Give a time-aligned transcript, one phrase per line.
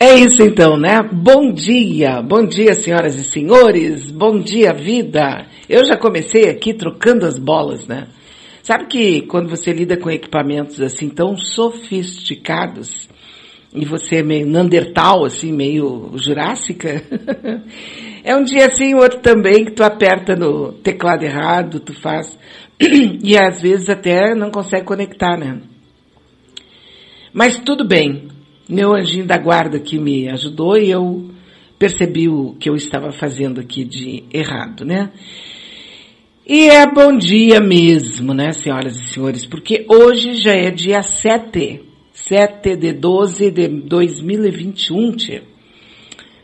[0.00, 1.02] É isso então, né?
[1.02, 5.48] Bom dia, bom dia senhoras e senhores, bom dia vida.
[5.68, 8.06] Eu já comecei aqui trocando as bolas, né?
[8.62, 13.08] Sabe que quando você lida com equipamentos assim tão sofisticados
[13.74, 17.02] e você é meio Neandertal, assim, meio Jurássica,
[18.22, 22.38] é um dia assim, outro também que tu aperta no teclado errado, tu faz
[22.80, 25.60] e às vezes até não consegue conectar, né?
[27.32, 28.28] Mas tudo bem,
[28.68, 31.30] meu anjinho da guarda que me ajudou e eu
[31.78, 35.10] percebi o que eu estava fazendo aqui de errado, né?
[36.46, 41.82] E é bom dia mesmo, né, senhoras e senhores, porque hoje já é dia 7,
[42.12, 45.42] 7 de 12 de 2021, tia.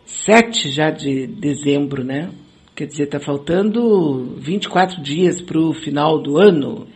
[0.04, 2.30] 7 já de dezembro, né?
[2.74, 6.86] Quer dizer, tá faltando 24 dias para o final do ano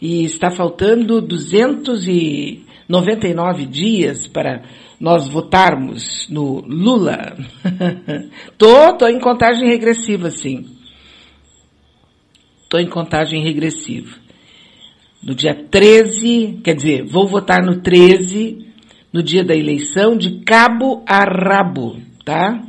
[0.00, 4.64] e está faltando 200 e 99 dias para
[5.00, 7.38] nós votarmos no Lula.
[8.58, 10.66] tô, tô em contagem regressiva, sim.
[12.68, 14.14] Tô em contagem regressiva.
[15.22, 18.58] No dia 13, quer dizer, vou votar no 13,
[19.10, 21.96] no dia da eleição, de cabo a rabo,
[22.26, 22.60] tá?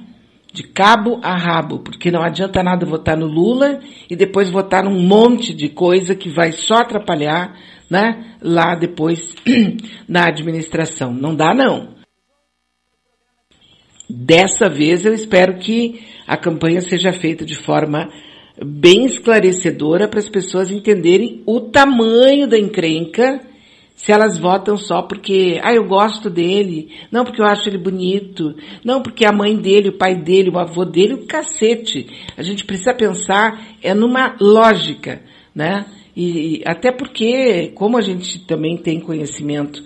[0.54, 5.02] De cabo a rabo, porque não adianta nada votar no Lula e depois votar num
[5.02, 7.58] monte de coisa que vai só atrapalhar
[7.90, 9.36] né, lá depois
[10.08, 11.14] na administração.
[11.14, 11.94] Não dá não.
[14.10, 18.10] Dessa vez eu espero que a campanha seja feita de forma
[18.64, 23.40] bem esclarecedora para as pessoas entenderem o tamanho da encrenca
[23.96, 28.54] se elas votam só porque, ah, eu gosto dele, não porque eu acho ele bonito,
[28.84, 32.08] não porque a mãe dele, o pai dele, o avô dele, o cacete.
[32.36, 35.22] A gente precisa pensar é numa lógica,
[35.56, 35.86] né?
[36.16, 39.84] E, até porque, como a gente também tem conhecimento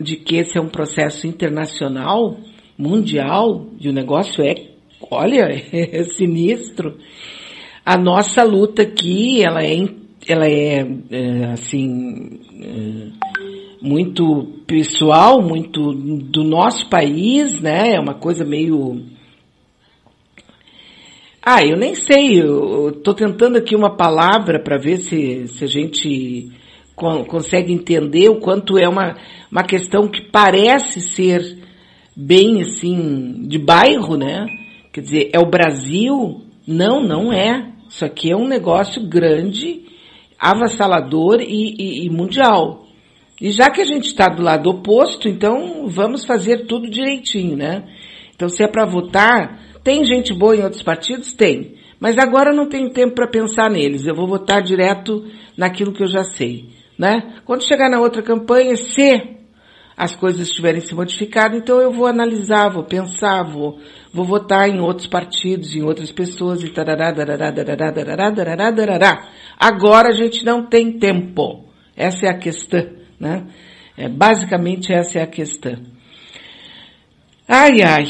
[0.00, 2.36] de que esse é um processo internacional,
[2.76, 4.54] mundial, e o negócio é,
[5.10, 6.98] olha, é sinistro,
[7.84, 9.76] a nossa luta aqui, ela é,
[10.26, 13.34] ela é, é assim, é,
[13.80, 17.94] muito pessoal, muito do nosso país, né?
[17.94, 19.02] É uma coisa meio
[21.44, 22.40] ah, eu nem sei.
[22.40, 26.50] Eu estou tentando aqui uma palavra para ver se, se a gente
[27.26, 29.16] consegue entender o quanto é uma,
[29.52, 31.58] uma questão que parece ser
[32.16, 34.46] bem assim de bairro, né?
[34.90, 36.42] Quer dizer, é o Brasil?
[36.66, 37.72] Não, não é.
[37.90, 39.82] Isso aqui é um negócio grande,
[40.40, 42.86] avassalador e, e, e mundial.
[43.38, 47.84] E já que a gente está do lado oposto, então vamos fazer tudo direitinho, né?
[48.34, 51.34] Então, se é para votar, tem gente boa em outros partidos?
[51.34, 51.74] Tem.
[52.00, 54.06] Mas agora não tenho tempo para pensar neles.
[54.06, 55.24] Eu vou votar direto
[55.56, 56.70] naquilo que eu já sei.
[56.98, 57.40] Né?
[57.44, 59.34] Quando chegar na outra campanha, se
[59.96, 63.78] as coisas tiverem se modificado, então eu vou analisar, vou pensar, vou,
[64.12, 69.28] vou votar em outros partidos, em outras pessoas e tarará, darará, darará, darará, darará, darará.
[69.58, 71.68] Agora a gente não tem tempo.
[71.96, 72.86] Essa é a questão,
[73.20, 73.46] né?
[73.96, 75.76] É, basicamente essa é a questão.
[77.46, 78.06] Ai, ai.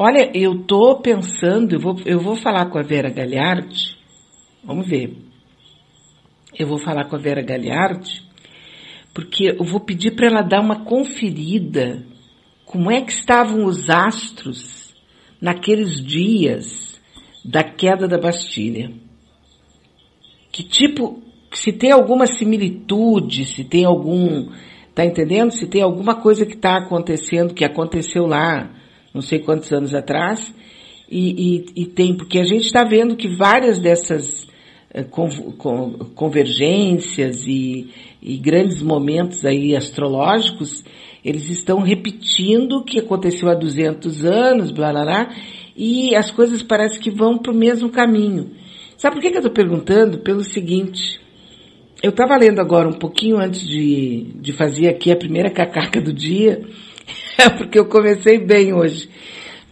[0.00, 3.98] Olha, eu tô pensando, eu vou, eu vou falar com a Vera Galhardi,
[4.62, 5.16] vamos ver.
[6.56, 8.22] Eu vou falar com a Vera Galhardi,
[9.12, 12.06] porque eu vou pedir para ela dar uma conferida
[12.64, 14.94] como é que estavam os astros
[15.40, 17.00] naqueles dias
[17.44, 18.92] da queda da Bastilha.
[20.52, 21.20] Que tipo,
[21.52, 24.48] se tem alguma similitude, se tem algum,
[24.94, 25.50] tá entendendo?
[25.50, 28.77] Se tem alguma coisa que está acontecendo, que aconteceu lá,
[29.12, 30.54] não sei quantos anos atrás,
[31.10, 34.46] e, e, e tem, porque a gente está vendo que várias dessas
[34.90, 35.04] eh,
[36.14, 37.90] convergências e,
[38.22, 40.84] e, grandes momentos aí astrológicos,
[41.24, 45.34] eles estão repetindo o que aconteceu há 200 anos, blá blá blá,
[45.76, 48.50] e as coisas parecem que vão para o mesmo caminho.
[48.96, 50.18] Sabe por que, que eu estou perguntando?
[50.18, 51.20] Pelo seguinte,
[52.02, 56.12] eu estava lendo agora um pouquinho antes de, de fazer aqui a primeira cacaca do
[56.12, 56.62] dia,
[57.40, 59.08] é porque eu comecei bem hoje.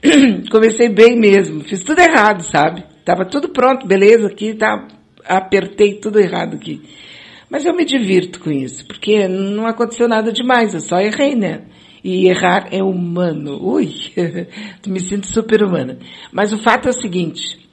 [0.50, 1.64] comecei bem mesmo.
[1.64, 2.84] Fiz tudo errado, sabe?
[3.04, 4.86] Tava tudo pronto, beleza, aqui tá,
[5.24, 6.80] apertei tudo errado aqui.
[7.50, 11.62] Mas eu me divirto com isso, porque não aconteceu nada demais, eu só errei, né?
[12.02, 13.58] E errar é humano.
[13.60, 13.92] Ui,
[14.86, 15.98] me sinto super humana.
[16.32, 17.65] Mas o fato é o seguinte,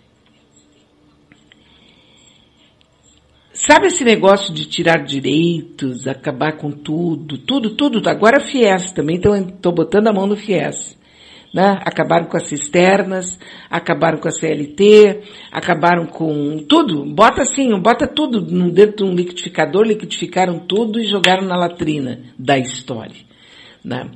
[3.54, 8.10] Sabe esse negócio de tirar direitos, acabar com tudo, tudo, tudo?
[8.10, 10.98] Agora FIES também estou botando a mão no FIES.
[11.54, 11.80] Né?
[11.86, 13.40] Acabaram com as cisternas,
[13.70, 15.22] acabaram com a CLT,
[15.52, 17.06] acabaram com tudo.
[17.06, 18.42] Bota assim, bota tudo
[18.72, 23.22] dentro de um liquidificador, liquidificaram tudo e jogaram na latrina da história.
[23.86, 24.10] Né?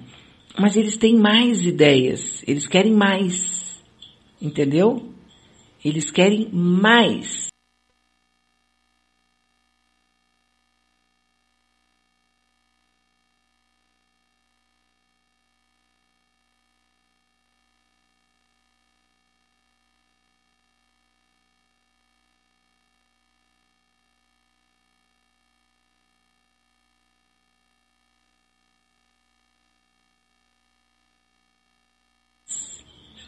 [0.59, 3.85] Mas eles têm mais ideias, eles querem mais.
[4.41, 5.13] Entendeu?
[5.85, 7.46] Eles querem mais.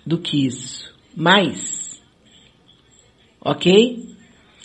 [0.10, 0.92] Do que isso.
[1.16, 2.02] Mais.
[3.40, 4.10] Ok?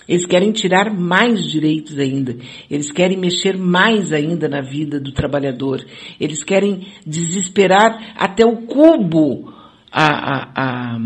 [0.08, 2.36] Eles querem tirar mais direitos ainda.
[2.70, 5.84] Eles querem mexer mais ainda na vida do trabalhador.
[6.18, 9.52] Eles querem desesperar até o cubo
[9.92, 10.98] a, a, a,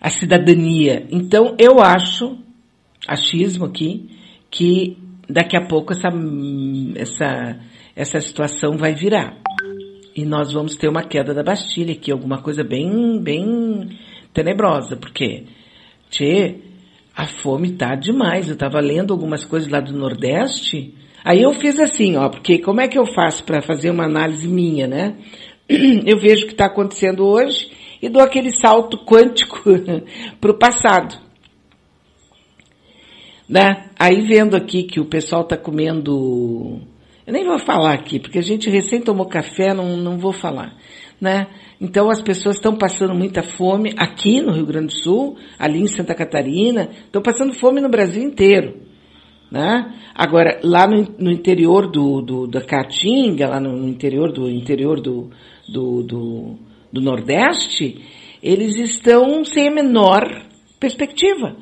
[0.00, 1.06] a cidadania.
[1.10, 2.38] Então, eu acho,
[3.06, 4.10] achismo aqui,
[4.50, 4.98] que
[5.28, 6.08] daqui a pouco essa,
[6.96, 7.60] essa,
[7.94, 9.38] essa situação vai virar
[10.16, 13.98] e nós vamos ter uma queda da Bastilha aqui, alguma coisa bem, bem
[14.32, 15.44] tenebrosa, porque,
[16.08, 16.56] tchê,
[17.14, 18.48] a fome tá demais.
[18.48, 22.80] Eu tava lendo algumas coisas lá do Nordeste, aí eu fiz assim, ó, porque como
[22.80, 25.18] é que eu faço para fazer uma análise minha, né?
[25.68, 27.68] Eu vejo o que está acontecendo hoje
[28.00, 29.58] e dou aquele salto quântico
[30.40, 31.20] para o passado.
[33.48, 33.90] Né?
[33.98, 36.80] Aí vendo aqui que o pessoal está comendo
[37.26, 40.76] eu nem vou falar aqui, porque a gente recém tomou café, não, não vou falar.
[41.20, 41.48] Né?
[41.80, 45.88] Então as pessoas estão passando muita fome aqui no Rio Grande do Sul, ali em
[45.88, 48.80] Santa Catarina, estão passando fome no Brasil inteiro.
[49.50, 49.92] Né?
[50.14, 55.30] Agora, lá no, no interior do, do, da Caatinga, lá no interior do interior do,
[55.68, 56.54] do, do,
[56.92, 58.04] do Nordeste,
[58.40, 60.22] eles estão sem a menor
[60.78, 61.56] perspectiva.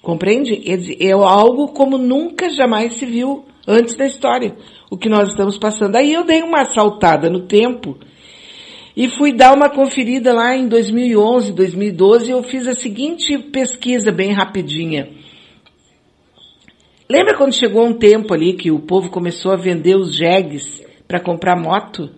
[0.00, 0.62] Compreende?
[1.00, 4.56] É algo como nunca jamais se viu antes da história,
[4.90, 5.96] o que nós estamos passando.
[5.96, 7.98] Aí eu dei uma saltada no tempo
[8.96, 14.10] e fui dar uma conferida lá em 2011, 2012 e eu fiz a seguinte pesquisa
[14.10, 15.10] bem rapidinha.
[17.10, 21.20] Lembra quando chegou um tempo ali que o povo começou a vender os jegues para
[21.20, 22.10] comprar moto?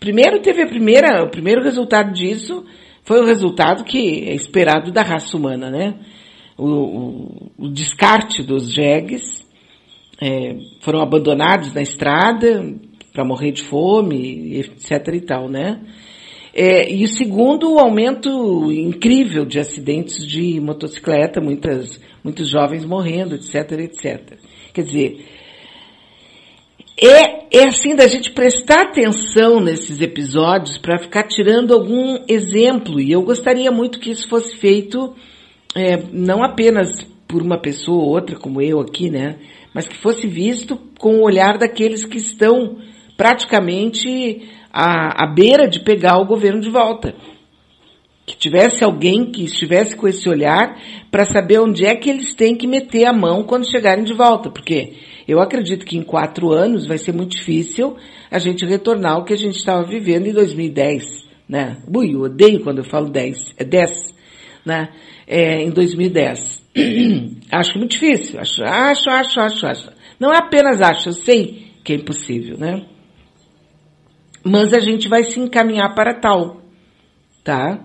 [0.00, 2.64] Primeiro teve a primeira, o primeiro resultado disso
[3.04, 5.94] foi o resultado que é esperado da raça humana, né?
[6.56, 9.39] O, o, o descarte dos jegues
[10.20, 12.74] é, foram abandonados na estrada
[13.12, 15.80] para morrer de fome, etc e tal, né?
[16.52, 23.36] É, e o segundo, o aumento incrível de acidentes de motocicleta, muitas, muitos jovens morrendo,
[23.36, 24.38] etc, etc.
[24.74, 25.24] Quer dizer,
[27.00, 33.00] é, é assim da gente prestar atenção nesses episódios para ficar tirando algum exemplo.
[33.00, 35.14] E eu gostaria muito que isso fosse feito
[35.74, 39.36] é, não apenas por uma pessoa ou outra, como eu aqui, né?
[39.74, 42.78] Mas que fosse visto com o olhar daqueles que estão
[43.16, 47.14] praticamente à, à beira de pegar o governo de volta.
[48.26, 50.78] Que tivesse alguém que estivesse com esse olhar
[51.10, 54.50] para saber onde é que eles têm que meter a mão quando chegarem de volta,
[54.50, 54.94] porque
[55.26, 57.96] eu acredito que em quatro anos vai ser muito difícil
[58.30, 61.78] a gente retornar ao que a gente estava vivendo em 2010, né?
[61.92, 64.14] Ui, eu odeio quando eu falo 10, é 10,
[64.64, 64.90] né?
[65.26, 66.60] É, em 2010.
[67.50, 68.40] acho muito difícil.
[68.40, 69.90] Acho, acho, acho, acho, acho.
[70.18, 72.86] Não é apenas acho, eu sei que é impossível, né?
[74.44, 76.62] Mas a gente vai se encaminhar para tal,
[77.44, 77.80] tá?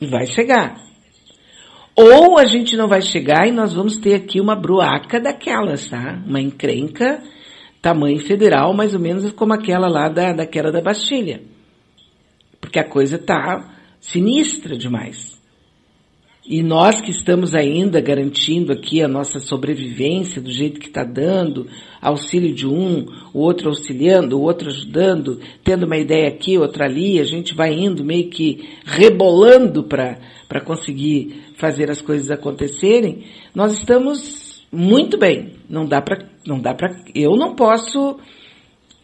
[0.00, 0.76] E vai chegar.
[1.96, 6.22] Ou a gente não vai chegar e nós vamos ter aqui uma bruaca daquelas, tá?
[6.24, 7.22] Uma encrenca
[7.82, 11.42] tamanho federal, mais ou menos como aquela lá da, daquela da Bastilha.
[12.60, 15.38] Porque a coisa tá sinistra demais.
[16.50, 21.66] E nós que estamos ainda garantindo aqui a nossa sobrevivência do jeito que está dando,
[22.00, 27.20] auxílio de um, o outro auxiliando, o outro ajudando, tendo uma ideia aqui, outra ali,
[27.20, 33.24] a gente vai indo meio que rebolando para conseguir fazer as coisas acontecerem,
[33.54, 35.52] nós estamos muito bem.
[35.68, 38.18] Não dá para, não dá para, eu não posso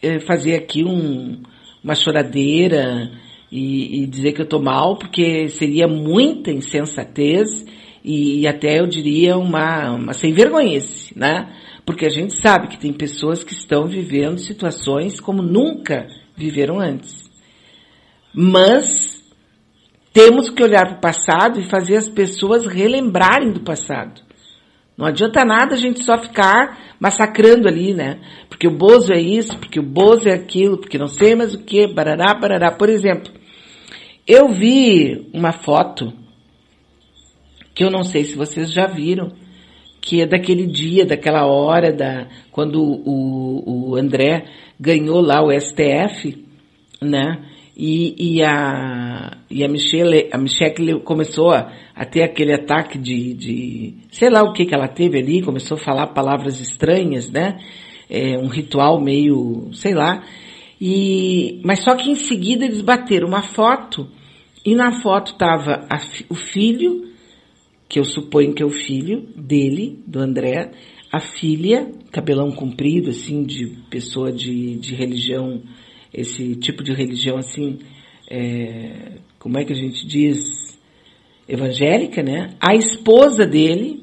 [0.01, 1.43] é, fazer aqui um,
[1.83, 3.11] uma choradeira,
[3.55, 7.65] e, e dizer que eu estou mal, porque seria muita insensatez
[8.03, 11.55] e, até eu diria uma, uma sem vergonhice, né?
[11.85, 17.29] Porque a gente sabe que tem pessoas que estão vivendo situações como nunca viveram antes.
[18.33, 19.23] Mas
[20.11, 24.21] temos que olhar para o passado e fazer as pessoas relembrarem do passado.
[24.97, 28.19] Não adianta nada a gente só ficar massacrando ali, né?
[28.49, 31.63] Porque o Bozo é isso, porque o Bozo é aquilo, porque não sei mais o
[31.63, 32.71] que, barará, barará.
[32.71, 33.31] Por exemplo,
[34.27, 36.11] eu vi uma foto
[37.73, 39.31] que eu não sei se vocês já viram,
[40.01, 44.45] que é daquele dia, daquela hora, da, quando o, o André
[44.79, 46.45] ganhou lá o STF,
[47.01, 47.43] né?
[47.77, 53.33] E, e a, e a Michelle, a Michelle começou a, a ter aquele ataque de,
[53.33, 57.57] de, sei lá o que que ela teve ali, começou a falar palavras estranhas, né?
[58.09, 60.23] É, um ritual meio, sei lá.
[60.79, 64.07] E, mas só que em seguida eles bateram uma foto
[64.65, 65.87] e na foto estava
[66.29, 67.09] o filho,
[67.87, 70.71] que eu suponho que é o filho dele, do André,
[71.11, 75.61] a filha, cabelão comprido, assim, de pessoa de, de religião
[76.15, 77.79] esse tipo de religião assim,
[78.31, 80.79] é, como é que a gente diz,
[81.47, 82.55] evangélica, né?
[82.59, 84.01] A esposa dele,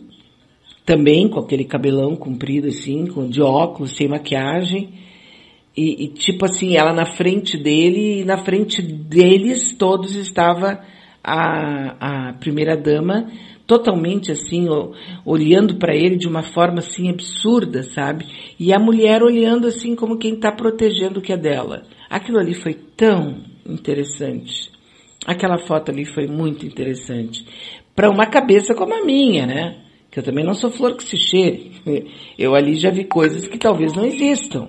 [0.84, 4.90] também com aquele cabelão comprido assim, com de óculos, sem maquiagem,
[5.76, 10.80] e, e tipo assim, ela na frente dele, e na frente deles todos estava
[11.24, 13.30] a, a primeira dama,
[13.66, 14.66] totalmente assim,
[15.24, 18.26] olhando para ele de uma forma assim absurda, sabe?
[18.58, 21.84] E a mulher olhando assim como quem está protegendo o que é dela.
[22.10, 24.70] Aquilo ali foi tão interessante.
[25.24, 27.46] Aquela foto ali foi muito interessante.
[27.94, 29.78] Para uma cabeça como a minha, né?
[30.10, 31.72] Que eu também não sou flor que se cheire.
[32.38, 34.68] Eu ali já vi coisas que talvez não existam.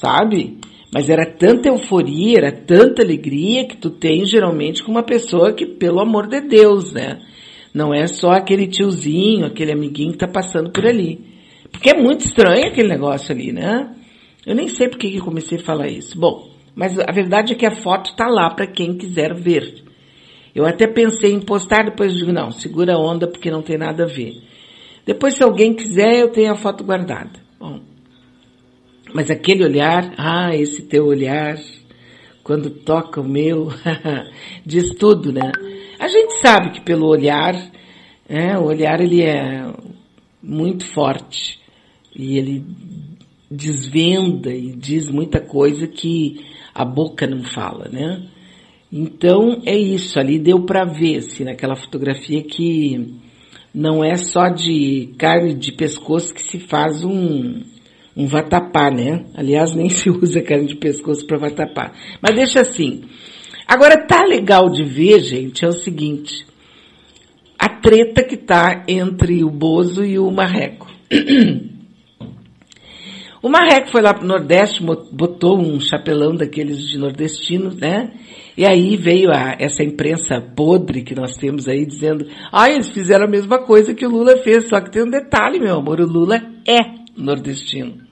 [0.00, 0.58] Sabe?
[0.92, 5.66] Mas era tanta euforia, era tanta alegria que tu tem geralmente com uma pessoa que,
[5.66, 7.20] pelo amor de Deus, né?
[7.72, 11.20] Não é só aquele tiozinho, aquele amiguinho que tá passando por ali.
[11.70, 13.94] Porque é muito estranho aquele negócio ali, né?
[14.46, 16.18] Eu nem sei por que comecei a falar isso.
[16.18, 19.84] Bom, mas a verdade é que a foto está lá para quem quiser ver.
[20.54, 24.04] Eu até pensei em postar, depois digo, não, segura a onda porque não tem nada
[24.04, 24.32] a ver.
[25.06, 27.38] Depois, se alguém quiser, eu tenho a foto guardada.
[27.58, 27.80] Bom,
[29.14, 31.56] mas aquele olhar, ah, esse teu olhar,
[32.42, 33.68] quando toca o meu,
[34.64, 35.52] diz tudo, né?
[35.98, 37.54] A gente sabe que pelo olhar,
[38.28, 39.72] é, o olhar ele é
[40.42, 41.60] muito forte
[42.16, 42.64] e ele
[43.50, 48.26] desvenda e diz muita coisa que a boca não fala, né?
[48.92, 53.20] Então é isso, ali deu para ver, assim, naquela fotografia que
[53.72, 57.62] não é só de carne de pescoço que se faz um,
[58.20, 59.24] um vatapá, né?
[59.34, 61.92] Aliás, nem se usa carne de pescoço para vatapá.
[62.20, 63.02] Mas deixa assim.
[63.66, 66.46] Agora tá legal de ver, gente, é o seguinte.
[67.58, 70.88] A treta que tá entre o Bozo e o Marreco.
[73.42, 78.12] O Marreco foi lá pro Nordeste, botou um chapelão daqueles de nordestinos, né?
[78.54, 83.24] E aí veio a, essa imprensa podre que nós temos aí dizendo, ah, eles fizeram
[83.24, 86.06] a mesma coisa que o Lula fez, só que tem um detalhe, meu amor, o
[86.06, 86.36] Lula
[86.68, 88.09] é nordestino.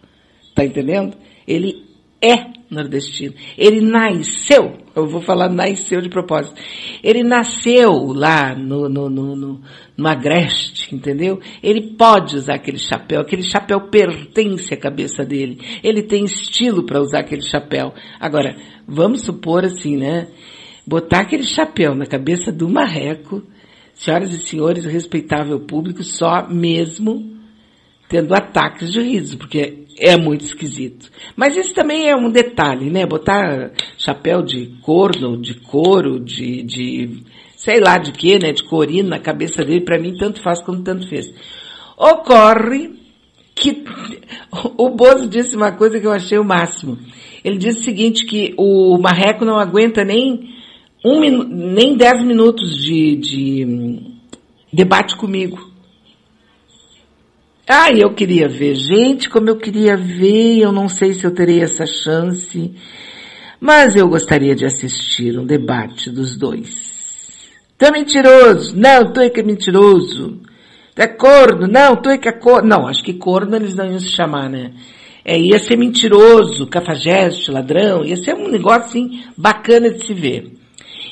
[0.58, 1.16] Tá entendendo?
[1.46, 1.84] Ele
[2.20, 3.32] é nordestino.
[3.56, 6.60] Ele nasceu, eu vou falar nasceu de propósito.
[7.00, 9.60] Ele nasceu lá no, no, no, no,
[9.96, 11.38] no Agreste, entendeu?
[11.62, 15.60] Ele pode usar aquele chapéu, aquele chapéu pertence à cabeça dele.
[15.80, 17.94] Ele tem estilo para usar aquele chapéu.
[18.18, 20.26] Agora, vamos supor assim, né?
[20.84, 23.44] Botar aquele chapéu na cabeça do marreco,
[23.94, 27.37] senhoras e senhores, respeitável público, só mesmo
[28.08, 31.10] tendo ataques de riso, porque é muito esquisito.
[31.36, 33.04] Mas isso também é um detalhe, né?
[33.04, 37.22] Botar chapéu de corno, de couro, de, de
[37.56, 38.52] sei lá de que, né?
[38.52, 41.32] De corino na cabeça dele, para mim tanto faz como tanto fez.
[41.96, 42.92] Ocorre
[43.54, 43.84] que
[44.78, 46.98] o Bozo disse uma coisa que eu achei o máximo.
[47.44, 50.56] Ele disse o seguinte, que o marreco não aguenta nem
[51.04, 54.18] um nem dez minutos de, de
[54.72, 55.68] debate comigo.
[57.70, 58.74] Ah, eu queria ver.
[58.76, 62.74] Gente, como eu queria ver, eu não sei se eu terei essa chance,
[63.60, 66.88] mas eu gostaria de assistir um debate dos dois.
[67.76, 68.74] Tu é mentiroso.
[68.74, 70.40] Não, tu é que é mentiroso.
[70.94, 71.68] Tu é corno.
[71.68, 72.66] Não, tu é que é corno.
[72.66, 74.72] Não, acho que corno eles não iam se chamar, né?
[75.22, 78.02] É, ia ser mentiroso, cafajeste, ladrão.
[78.02, 80.54] Ia ser um negócio, assim, bacana de se ver.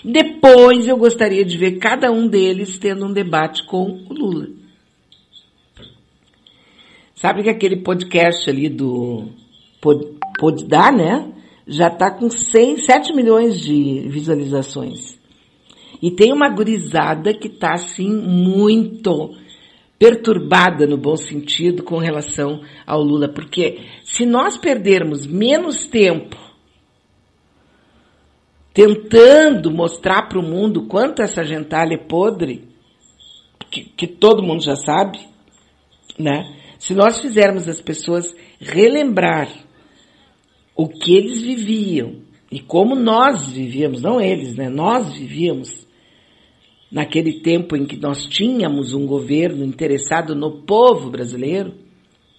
[0.03, 4.56] Depois eu gostaria de ver cada um deles tendo um debate com o Lula.
[7.17, 9.31] Sabe que aquele podcast ali do
[9.81, 11.33] Pode, Dar, né?
[11.67, 15.19] Já tá com 100, 7 milhões de visualizações.
[16.03, 19.35] E tem uma gurizada que tá assim muito
[19.99, 26.37] perturbada no bom sentido com relação ao Lula, porque se nós perdermos menos tempo
[28.75, 32.69] tentando mostrar para o mundo quanto essa gentalha é podre,
[33.71, 35.19] que, que todo mundo já sabe,
[36.19, 36.66] né?
[36.79, 39.49] Se nós fizermos as pessoas relembrar
[40.75, 44.69] o que eles viviam e como nós vivíamos, não eles, né?
[44.69, 45.87] Nós vivíamos
[46.91, 51.75] naquele tempo em que nós tínhamos um governo interessado no povo brasileiro,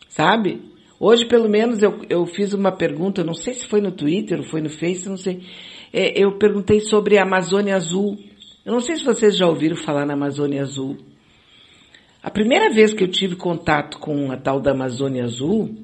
[0.08, 0.62] sabe?
[1.00, 4.46] Hoje, pelo menos, eu, eu fiz uma pergunta, não sei se foi no Twitter ou
[4.46, 5.42] foi no Face, não sei.
[5.94, 8.18] É, eu perguntei sobre a Amazônia Azul.
[8.66, 10.98] Eu não sei se vocês já ouviram falar na Amazônia Azul.
[12.22, 15.76] A primeira vez que eu tive contato com a tal da Amazônia Azul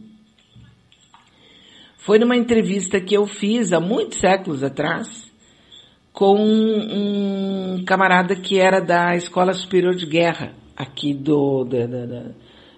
[1.97, 5.31] foi numa entrevista que eu fiz há muitos séculos atrás
[6.11, 12.23] com um camarada que era da Escola Superior de Guerra aqui do, da, da, da,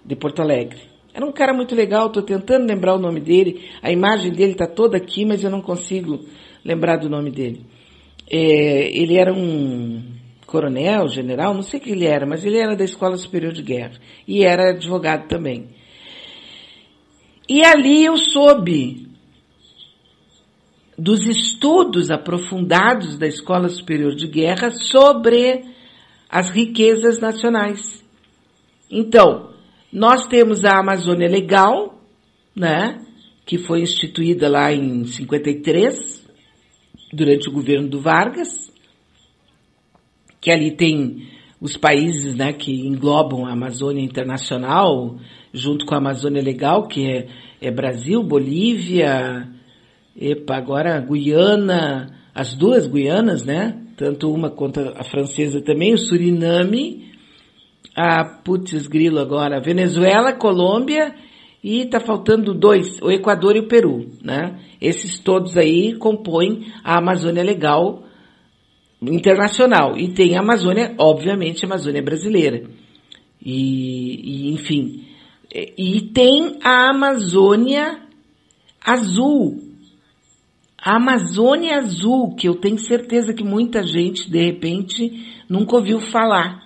[0.04, 0.80] de Porto Alegre.
[1.12, 3.70] Era um cara muito legal, estou tentando lembrar o nome dele.
[3.82, 6.20] A imagem dele está toda aqui, mas eu não consigo
[6.64, 7.64] lembrar do nome dele.
[8.30, 10.15] É, ele era um
[10.46, 13.62] coronel, general, não sei o que ele era, mas ele era da Escola Superior de
[13.62, 15.68] Guerra e era advogado também.
[17.48, 19.06] E ali eu soube
[20.98, 25.64] dos estudos aprofundados da Escola Superior de Guerra sobre
[26.28, 28.04] as riquezas nacionais.
[28.90, 29.50] Então,
[29.92, 32.00] nós temos a Amazônia Legal,
[32.54, 32.98] né,
[33.44, 36.26] que foi instituída lá em 53,
[37.12, 38.72] durante o governo do Vargas,
[40.46, 41.26] que ali tem
[41.60, 45.16] os países né, que englobam a Amazônia Internacional,
[45.52, 47.26] junto com a Amazônia Legal, que é,
[47.60, 49.48] é Brasil, Bolívia,
[50.16, 53.76] epa, agora Guiana, as duas Guianas, né?
[53.96, 57.10] Tanto uma quanto a francesa também, o Suriname,
[57.96, 61.12] a putz grilo agora, Venezuela, Colômbia
[61.60, 64.60] e está faltando dois, o Equador e o Peru, né?
[64.80, 68.05] Esses todos aí compõem a Amazônia Legal
[69.02, 69.96] internacional.
[69.96, 72.68] E tem a Amazônia, obviamente, a Amazônia brasileira.
[73.44, 75.06] E, e enfim.
[75.52, 78.00] E, e tem a Amazônia
[78.80, 79.62] Azul.
[80.78, 86.64] A Amazônia Azul, que eu tenho certeza que muita gente, de repente, nunca ouviu falar.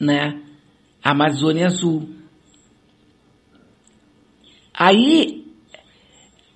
[0.00, 0.42] Né?
[1.02, 2.08] Amazônia Azul.
[4.74, 5.44] Aí,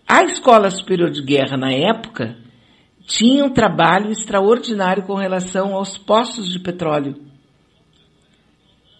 [0.09, 2.37] a Escola Superior de Guerra, na época,
[3.07, 7.14] tinha um trabalho extraordinário com relação aos poços de petróleo.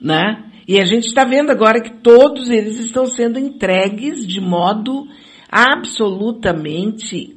[0.01, 0.45] Né?
[0.69, 5.07] E a gente está vendo agora que todos eles estão sendo entregues de modo
[5.51, 7.37] absolutamente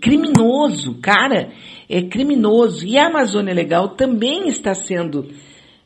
[0.00, 0.98] criminoso.
[1.00, 1.50] Cara,
[1.88, 2.86] é criminoso.
[2.86, 5.28] E a Amazônia Legal também está sendo,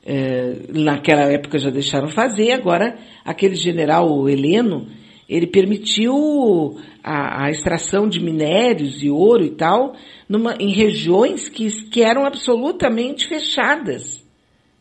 [0.05, 4.87] é, naquela época já deixaram fazer, agora aquele general Heleno,
[5.29, 9.95] ele permitiu a, a, extração de minérios e ouro e tal
[10.29, 14.25] numa, em regiões que, que eram absolutamente fechadas.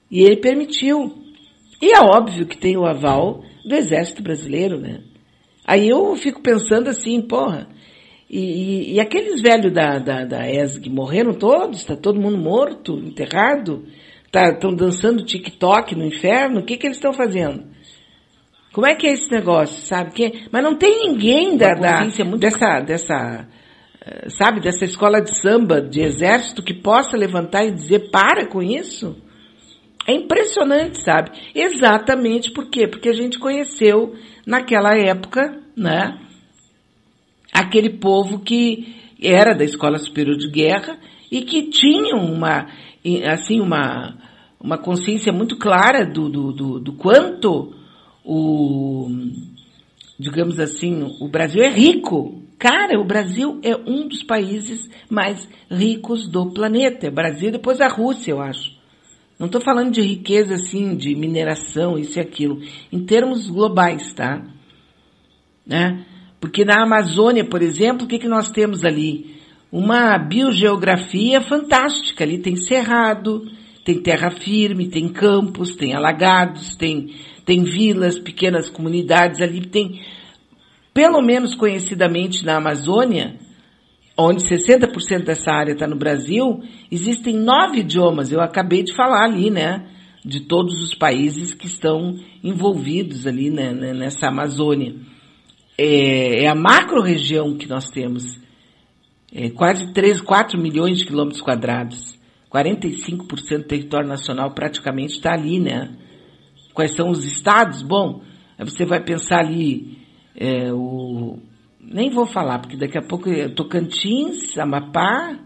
[0.10, 1.13] E ele permitiu.
[1.81, 5.01] E é óbvio que tem o aval do Exército Brasileiro, né?
[5.65, 7.67] Aí eu fico pensando assim, porra,
[8.29, 11.79] e, e, e aqueles velhos da, da, da ESG morreram todos?
[11.79, 13.86] Está todo mundo morto, enterrado?
[14.25, 16.60] Estão tá, dançando TikTok no inferno?
[16.60, 17.63] O que, que eles estão fazendo?
[18.75, 20.11] Como é que é esse negócio, sabe?
[20.11, 22.39] Que, mas não tem ninguém da, da muito...
[22.39, 23.47] dessa, dessa,
[24.05, 28.61] eh, sabe, dessa escola de samba, de exército, que possa levantar e dizer, para com
[28.61, 29.15] isso?
[30.05, 31.31] É impressionante, sabe?
[31.55, 32.85] Exatamente por quê?
[32.85, 34.13] Porque a gente conheceu
[34.45, 36.19] naquela época, né,
[37.53, 40.99] aquele povo que era da Escola Superior de Guerra
[41.31, 42.67] e que tinham uma,
[43.31, 44.17] assim, uma,
[44.59, 47.85] uma consciência muito clara do, do, do, do quanto
[48.25, 49.07] o,
[50.19, 52.41] digamos assim, o Brasil é rico.
[52.57, 57.07] Cara, o Brasil é um dos países mais ricos do planeta.
[57.07, 58.75] É Brasil depois a Rússia, eu acho.
[59.38, 62.61] Não estou falando de riqueza assim, de mineração, isso e aquilo.
[62.91, 64.41] Em termos globais, tá?
[65.67, 66.05] Né?
[66.39, 69.35] Porque na Amazônia, por exemplo, o que, que nós temos ali?
[69.71, 72.23] Uma biogeografia fantástica.
[72.23, 73.45] Ali tem cerrado,
[73.83, 77.13] tem terra firme, tem campos, tem alagados, tem
[77.45, 80.01] tem vilas, pequenas comunidades ali, tem,
[80.93, 83.36] pelo menos conhecidamente na Amazônia,
[84.17, 89.51] onde 60% dessa área está no Brasil, existem nove idiomas, eu acabei de falar ali,
[89.51, 89.86] né?
[90.23, 94.95] De todos os países que estão envolvidos ali né, né nessa Amazônia.
[95.77, 98.39] É, é a macro-região que nós temos.
[99.31, 102.17] É quase 3, 4 milhões de quilômetros quadrados.
[102.51, 105.91] 45% do território nacional praticamente está ali, né?
[106.75, 107.81] Quais são os estados?
[107.81, 108.21] Bom,
[108.59, 109.97] você vai pensar ali,
[110.35, 111.39] é, o,
[111.79, 115.39] nem vou falar, porque daqui a pouco é Tocantins, Amapá,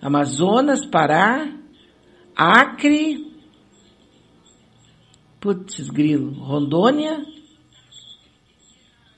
[0.00, 1.52] Amazonas, Pará,
[2.34, 3.30] Acre,
[5.38, 7.22] putz, grilo, Rondônia,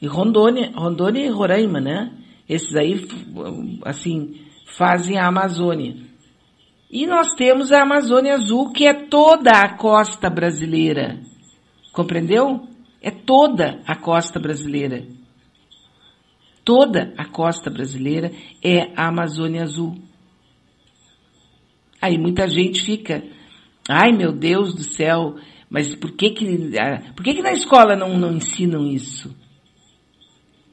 [0.03, 2.13] e Rondônia, Rondônia e Roraima, né?
[2.49, 3.07] Esses aí,
[3.85, 4.35] assim,
[4.77, 5.95] fazem a Amazônia.
[6.95, 11.19] E nós temos a Amazônia Azul, que é toda a costa brasileira.
[11.93, 12.69] Compreendeu?
[13.03, 15.05] É toda a costa brasileira.
[16.65, 18.31] Toda a costa brasileira
[18.63, 19.97] é a Amazônia Azul.
[22.01, 23.25] Aí muita gente fica,
[23.89, 25.35] ai meu Deus do céu,
[25.69, 29.35] mas por que que, ah, por que, que na escola não, não ensinam isso?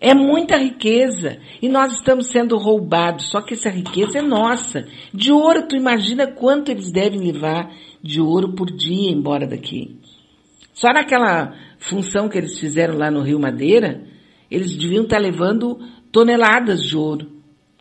[0.03, 1.37] É muita riqueza.
[1.61, 3.29] E nós estamos sendo roubados.
[3.29, 4.87] Só que essa riqueza é nossa.
[5.13, 9.99] De ouro, tu imagina quanto eles devem levar de ouro por dia embora daqui.
[10.73, 14.03] Só naquela função que eles fizeram lá no Rio Madeira,
[14.49, 15.77] eles deviam estar levando
[16.11, 17.27] toneladas de ouro.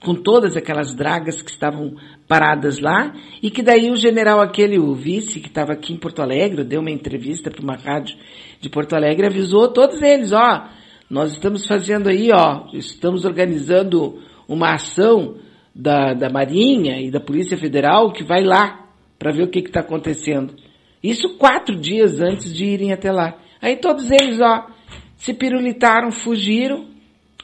[0.03, 1.95] Com todas aquelas dragas que estavam
[2.29, 6.23] paradas lá, e que daí o general aquele, o vice, que estava aqui em Porto
[6.23, 8.17] Alegre, deu uma entrevista para uma rádio
[8.61, 10.69] de Porto Alegre, avisou todos eles, ó,
[11.11, 15.39] nós estamos fazendo aí, ó, estamos organizando uma ação
[15.75, 19.81] da, da Marinha e da Polícia Federal que vai lá para ver o que está
[19.81, 20.55] acontecendo.
[21.03, 23.37] Isso quatro dias antes de irem até lá.
[23.61, 24.69] Aí todos eles, ó,
[25.17, 26.89] se pirulitaram, fugiram.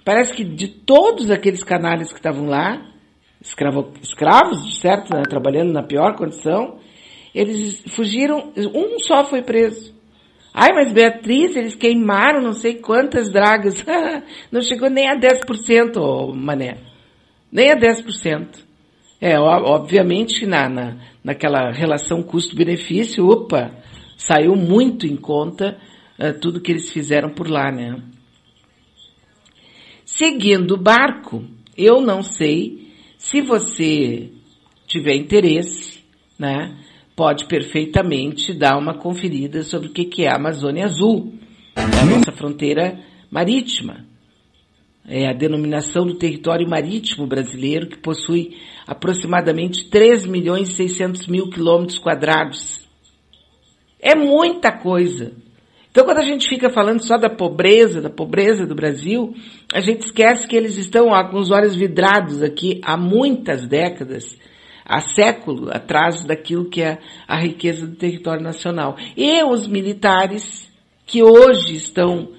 [0.05, 2.81] Parece que de todos aqueles canalhas que estavam lá,
[3.41, 6.79] escravo, escravos, certo, né, trabalhando na pior condição,
[7.35, 9.96] eles fugiram, um só foi preso.
[10.59, 13.75] Ai, mas Beatriz, eles queimaram não sei quantas dragas.
[14.51, 16.79] não chegou nem a 10%, oh, mané.
[17.53, 18.65] Nem a 10%.
[19.21, 23.71] É, obviamente na, na, naquela relação custo-benefício, opa,
[24.17, 25.77] saiu muito em conta
[26.19, 28.01] uh, tudo que eles fizeram por lá, né?
[30.07, 31.45] Seguindo o barco,
[31.77, 34.31] eu não sei se você
[34.87, 36.03] tiver interesse,
[36.39, 36.75] né?
[37.17, 41.33] Pode perfeitamente dar uma conferida sobre o que é a Amazônia Azul,
[41.75, 43.01] a nossa fronteira
[43.31, 44.05] marítima.
[45.09, 51.49] É a denominação do território marítimo brasileiro que possui aproximadamente 3 milhões e 600 mil
[51.49, 52.87] quilômetros quadrados.
[53.99, 55.33] É muita coisa.
[55.91, 59.35] Então, quando a gente fica falando só da pobreza, da pobreza do Brasil,
[59.73, 64.37] a gente esquece que eles estão ó, com os olhos vidrados aqui há muitas décadas
[64.87, 68.97] há século atrás daquilo que é a riqueza do território nacional.
[69.17, 70.71] E os militares
[71.05, 72.33] que hoje estão.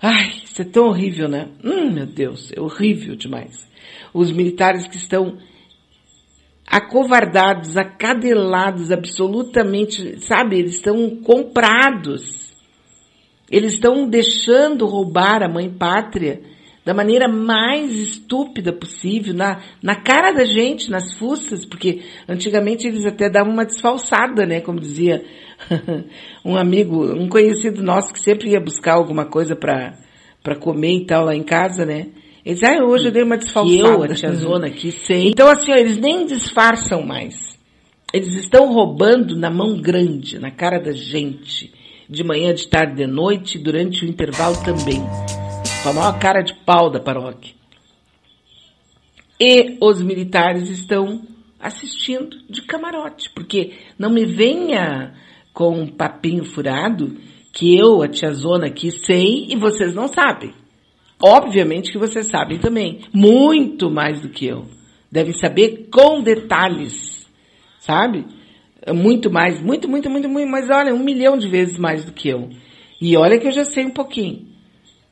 [0.00, 1.48] Ai, isso é tão horrível, né?
[1.62, 3.68] Hum, meu Deus, é horrível demais.
[4.14, 5.38] Os militares que estão
[6.66, 12.48] acovardados, acadelados, absolutamente, sabe, eles estão comprados.
[13.50, 16.42] Eles estão deixando roubar a mãe pátria
[16.88, 23.04] da maneira mais estúpida possível, na, na cara da gente, nas fuças, porque antigamente eles
[23.04, 24.62] até davam uma desfalsada, né?
[24.62, 25.22] Como dizia
[26.42, 29.98] um amigo, um conhecido nosso que sempre ia buscar alguma coisa para
[30.42, 32.06] para comer e tal lá em casa, né?
[32.42, 33.76] Eles, ah, hoje eu dei uma desfalsada.
[33.76, 35.28] Que eu, a tia Zona aqui, sei.
[35.28, 37.58] Então assim, ó, eles nem disfarçam mais.
[38.14, 41.70] Eles estão roubando na mão grande, na cara da gente.
[42.08, 45.02] De manhã, de tarde, de noite, durante o intervalo também
[45.82, 47.54] com a maior cara de pau da paróquia.
[49.40, 51.22] E os militares estão
[51.60, 55.14] assistindo de camarote, porque não me venha
[55.52, 57.16] com um papinho furado
[57.52, 60.52] que eu, a tia Zona aqui, sei e vocês não sabem.
[61.20, 64.66] Obviamente que vocês sabem também, muito mais do que eu.
[65.10, 67.26] Devem saber com detalhes,
[67.80, 68.24] sabe?
[68.94, 72.28] Muito mais, muito, muito, muito, muito, mas olha, um milhão de vezes mais do que
[72.28, 72.50] eu.
[73.00, 74.47] E olha que eu já sei um pouquinho.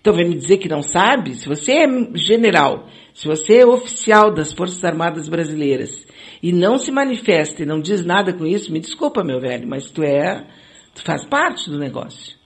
[0.06, 1.34] Então vem me dizer que não sabe?
[1.34, 6.06] Se você é general, se você é oficial das Forças Armadas Brasileiras
[6.40, 9.90] e não se manifesta e não diz nada com isso, me desculpa, meu velho, mas
[9.90, 10.46] tu é,
[10.94, 12.36] tu faz parte do negócio.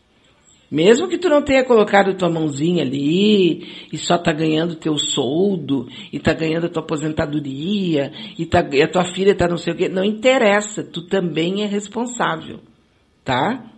[0.70, 5.86] Mesmo que tu não tenha colocado tua mãozinha ali e só tá ganhando teu soldo
[6.10, 9.74] e tá ganhando a tua aposentadoria e, tá, e a tua filha tá não sei
[9.74, 12.60] o quê, não interessa, tu também é responsável,
[13.22, 13.70] tá?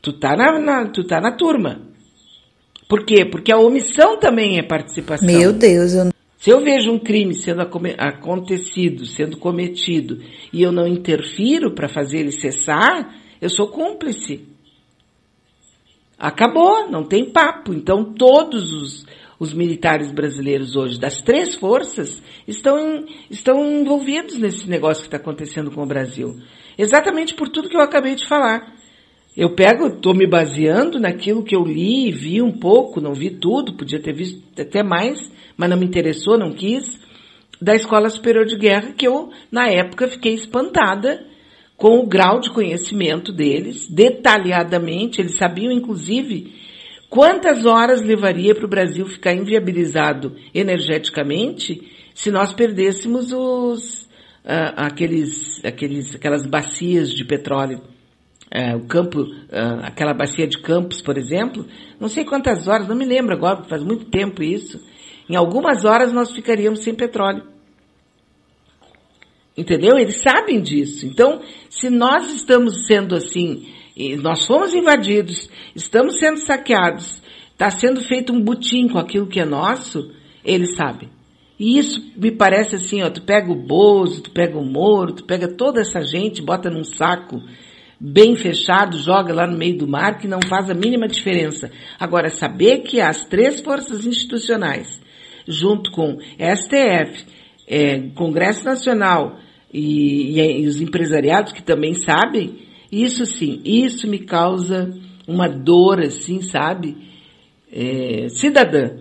[0.00, 1.90] Tu tá na, na tu tá na turma.
[2.92, 3.24] Por quê?
[3.24, 5.26] Porque a omissão também é participação.
[5.26, 10.20] Meu Deus, eu se eu vejo um crime sendo acontecido, sendo cometido,
[10.52, 14.46] e eu não interfiro para fazer ele cessar, eu sou cúmplice.
[16.18, 17.72] Acabou, não tem papo.
[17.72, 19.06] Então todos os,
[19.38, 25.16] os militares brasileiros hoje, das três forças, estão, em, estão envolvidos nesse negócio que está
[25.16, 26.36] acontecendo com o Brasil.
[26.76, 28.81] Exatamente por tudo que eu acabei de falar.
[29.34, 33.30] Eu pego, estou me baseando naquilo que eu li e vi um pouco, não vi
[33.30, 35.18] tudo, podia ter visto até mais,
[35.56, 37.00] mas não me interessou, não quis,
[37.60, 41.24] da Escola Superior de Guerra, que eu, na época, fiquei espantada
[41.78, 46.52] com o grau de conhecimento deles, detalhadamente, eles sabiam, inclusive,
[47.08, 54.02] quantas horas levaria para o Brasil ficar inviabilizado energeticamente se nós perdêssemos os,
[54.44, 57.91] uh, aqueles, aqueles, aquelas bacias de petróleo.
[58.54, 61.66] Uh, o campo, uh, aquela bacia de Campos, por exemplo,
[61.98, 64.78] não sei quantas horas, não me lembro agora, faz muito tempo isso.
[65.26, 67.44] Em algumas horas nós ficaríamos sem petróleo.
[69.56, 69.98] Entendeu?
[69.98, 71.06] Eles sabem disso.
[71.06, 73.66] Então, se nós estamos sendo assim,
[74.20, 79.46] nós fomos invadidos, estamos sendo saqueados, está sendo feito um butim com aquilo que é
[79.46, 80.10] nosso,
[80.44, 81.08] eles sabem.
[81.58, 85.24] E isso me parece assim, ó, tu pega o Bozo, tu pega o Moro, tu
[85.24, 87.40] pega toda essa gente, bota num saco
[88.04, 91.70] bem fechado, joga lá no meio do mar, que não faz a mínima diferença.
[92.00, 95.00] Agora, saber que as três forças institucionais,
[95.46, 97.24] junto com STF,
[97.68, 99.38] é, Congresso Nacional
[99.72, 104.92] e, e, e os empresariados que também sabem, isso sim, isso me causa
[105.26, 106.96] uma dor assim, sabe?
[107.72, 108.96] É, cidadã.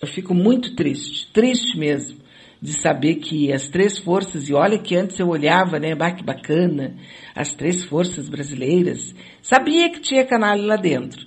[0.00, 2.16] Eu fico muito triste, triste mesmo,
[2.60, 6.24] de saber que as três forças, e olha que antes eu olhava, né, bah, que
[6.24, 6.96] bacana,
[7.34, 11.26] as três forças brasileiras, sabia que tinha canalha lá dentro.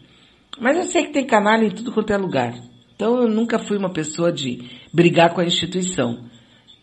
[0.59, 2.53] Mas eu sei que tem canalha em tudo quanto é lugar.
[2.95, 6.25] Então eu nunca fui uma pessoa de brigar com a instituição.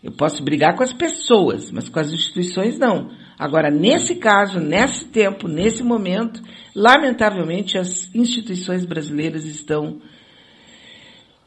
[0.03, 3.11] Eu posso brigar com as pessoas, mas com as instituições não.
[3.37, 6.41] Agora, nesse caso, nesse tempo, nesse momento,
[6.75, 10.01] lamentavelmente as instituições brasileiras estão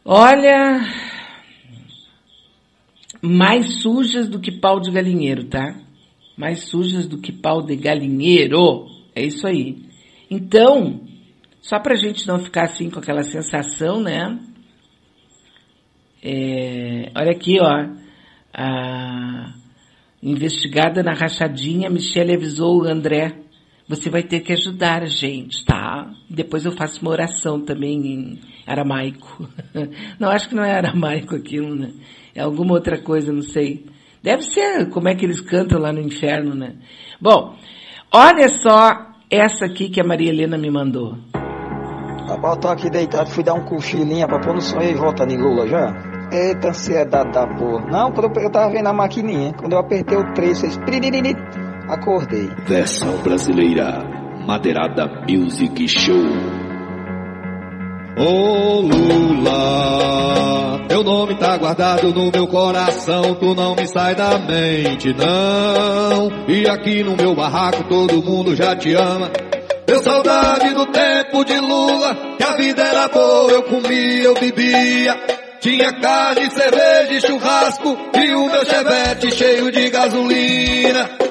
[0.05, 0.81] Olha,
[3.22, 5.76] mais sujas do que pau de galinheiro, tá?
[6.37, 8.87] Mais sujas do que pau de galinheiro.
[9.14, 9.76] É isso aí.
[10.28, 11.00] Então,
[11.61, 14.40] só pra gente não ficar assim com aquela sensação, né?
[16.22, 18.02] É, olha aqui, ó.
[18.52, 19.54] A
[20.22, 23.42] investigada na rachadinha, Michelle avisou o André
[23.94, 26.11] você vai ter que ajudar a gente, tá?
[26.28, 29.46] Depois eu faço uma oração também em aramaico.
[30.18, 31.90] Não, acho que não é aramaico aquilo, né?
[32.35, 33.85] É alguma outra coisa, não sei.
[34.22, 36.76] Deve ser como é que eles cantam lá no inferno, né?
[37.20, 37.55] Bom,
[38.11, 41.18] olha só essa aqui que a Maria Helena me mandou.
[42.26, 45.24] Rapaz, eu tô aqui deitado, fui dar um cochilinho pra pôr no sonho e volta
[45.24, 45.92] em Lula já.
[46.33, 47.90] Eita ansiedade da porra.
[47.90, 50.78] Não, quando eu, eu tava vendo a maquininha, quando eu apertei o 3, fez
[51.88, 52.51] acordei.
[52.66, 54.03] Versão brasileira,
[54.47, 56.16] Madeirada Music Show.
[58.18, 60.33] Ô oh, Lula,
[60.87, 66.31] teu nome tá guardado no meu coração, tu não me sai da mente, não.
[66.47, 69.31] E aqui no meu barraco todo mundo já te ama.
[69.87, 75.16] Deu saudade do tempo de Lula, que a vida era boa, eu comia, eu bebia.
[75.61, 81.21] Tinha carne, cerveja e churrasco, e o meu chevette cheio de gasolina.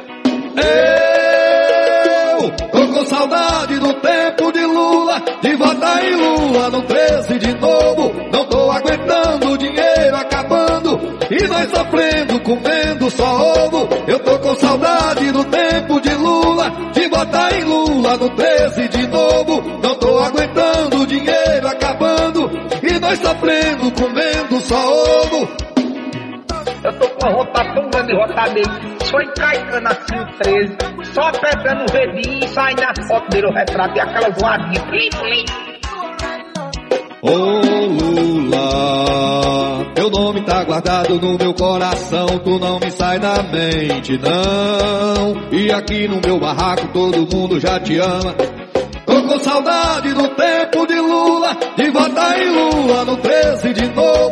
[2.42, 7.54] Eu tô com saudade do tempo de Lula, de votar em Lula no 13 de
[7.56, 8.12] novo.
[8.32, 13.88] Não tô aguentando o dinheiro acabando e nós sofrendo, comendo só ovo.
[14.08, 19.08] Eu tô com saudade do tempo de Lula, de votar em Lula no 13 de
[19.08, 19.62] novo.
[19.82, 22.50] Não tô aguentando o dinheiro acabando
[22.84, 25.48] e nós sofrendo, comendo só ovo.
[26.84, 27.81] Eu tô com a grande
[28.12, 28.64] de nele
[29.06, 30.78] só encaixando assim o 13,
[31.14, 34.82] só pegando o redinho e sai na foto dele o retrato e aquela voadinha.
[34.86, 35.46] Plim.
[37.22, 37.36] Ô
[38.48, 38.66] Lula,
[39.94, 45.36] teu nome tá guardado no meu coração, tu não me sai da mente, não.
[45.52, 48.34] E aqui no meu barraco todo mundo já te ama.
[49.06, 54.31] Tô com saudade do tempo de Lula, de votar em Lula no 13 de novo.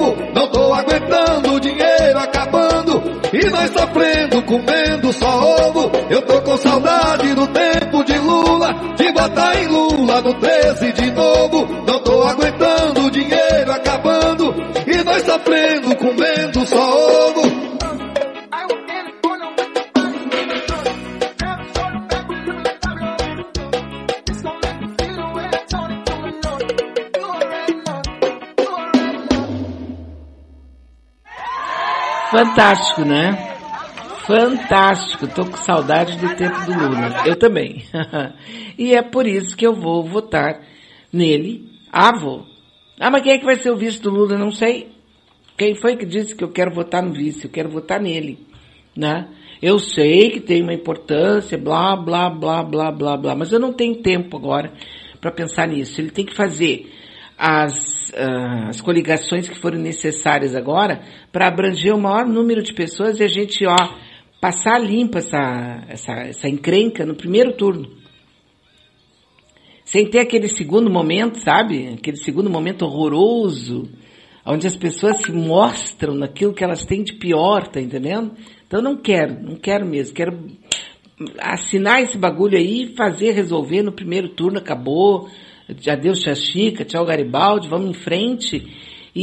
[3.59, 5.91] Nós sofrendo, comendo só ovo.
[6.09, 11.11] Eu tô com saudade do tempo de Lula, de votar em Lula no 13 de
[11.11, 11.67] novo.
[11.85, 14.55] Não tô aguentando o dinheiro acabando
[14.87, 17.69] e nós sofrendo, comendo só ovo.
[32.31, 33.48] Fantástico, né?
[34.29, 35.27] Fantástico.
[35.27, 37.23] Tô com saudade do tempo do Lula.
[37.25, 37.83] Eu também.
[38.77, 40.61] e é por isso que eu vou votar
[41.11, 41.67] nele.
[41.91, 42.45] Ah, vou.
[42.99, 44.37] Ah, mas quem é que vai ser o vice do Lula?
[44.37, 44.91] Não sei.
[45.57, 47.45] Quem foi que disse que eu quero votar no vice?
[47.45, 48.37] Eu quero votar nele,
[48.95, 49.27] né?
[49.59, 53.73] Eu sei que tem uma importância, blá, blá, blá, blá, blá, blá, mas eu não
[53.73, 54.71] tenho tempo agora
[55.19, 55.99] para pensar nisso.
[55.99, 56.87] Ele tem que fazer
[57.35, 63.19] as, uh, as coligações que foram necessárias agora para abranger o maior número de pessoas
[63.19, 63.75] e a gente, ó,
[64.39, 67.97] passar limpa essa, essa, essa encrenca no primeiro turno.
[69.83, 71.87] Sem ter aquele segundo momento, sabe?
[71.87, 73.89] Aquele segundo momento horroroso,
[74.45, 78.33] onde as pessoas se mostram naquilo que elas têm de pior, tá entendendo?
[78.67, 80.39] Então não quero, não quero mesmo, quero
[81.39, 85.27] assinar esse bagulho aí, fazer, resolver no primeiro turno, acabou,
[85.87, 88.65] adeus Tia Chica, tchau Garibaldi, vamos em frente,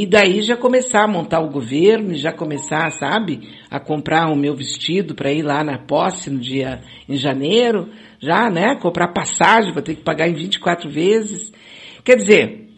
[0.03, 4.55] e daí já começar a montar o governo, já começar, sabe, a comprar o meu
[4.55, 7.89] vestido para ir lá na posse no dia, em janeiro,
[8.21, 11.51] já, né, comprar passagem, vou ter que pagar em 24 vezes.
[12.05, 12.69] Quer dizer,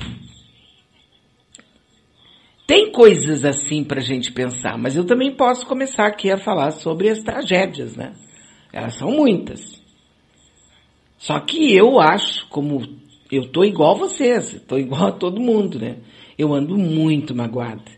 [2.64, 6.70] tem coisas assim para a gente pensar, mas eu também posso começar aqui a falar
[6.70, 8.12] sobre as tragédias, né?
[8.72, 9.82] Elas são muitas.
[11.16, 12.80] Só que eu acho, como
[13.32, 15.96] eu tô igual vocês, tô igual a todo mundo, né?
[16.38, 17.90] Eu ando muito magoada.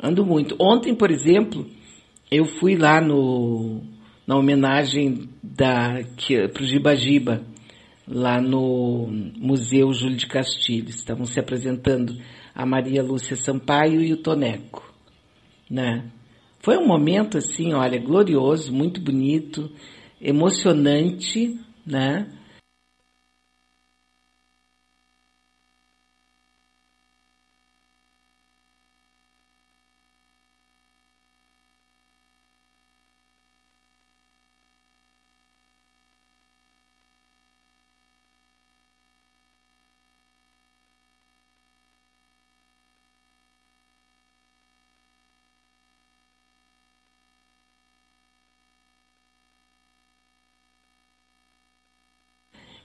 [0.00, 0.54] Ando muito.
[0.60, 1.66] Ontem, por exemplo,
[2.30, 3.80] eu fui lá no,
[4.26, 6.00] na homenagem da,
[6.52, 7.42] pro Giba Giba,
[8.06, 10.90] lá no Museu Júlio de Castilho.
[10.90, 12.16] Estavam se apresentando
[12.54, 14.92] a Maria Lúcia Sampaio e o Toneco,
[15.70, 16.04] né?
[16.60, 19.70] Foi um momento assim, olha, glorioso, muito bonito,
[20.20, 22.28] emocionante, né?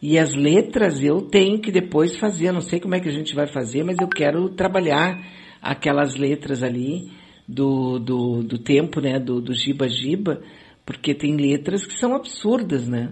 [0.09, 3.35] E as letras eu tenho que depois fazer, não sei como é que a gente
[3.35, 5.21] vai fazer, mas eu quero trabalhar
[5.61, 7.11] aquelas letras ali
[7.45, 10.41] do, do, do tempo, né, do, do Giba Giba,
[10.85, 13.11] porque tem letras que são absurdas, né?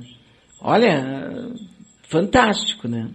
[0.62, 1.52] Olha,
[2.04, 3.10] fantástico, né?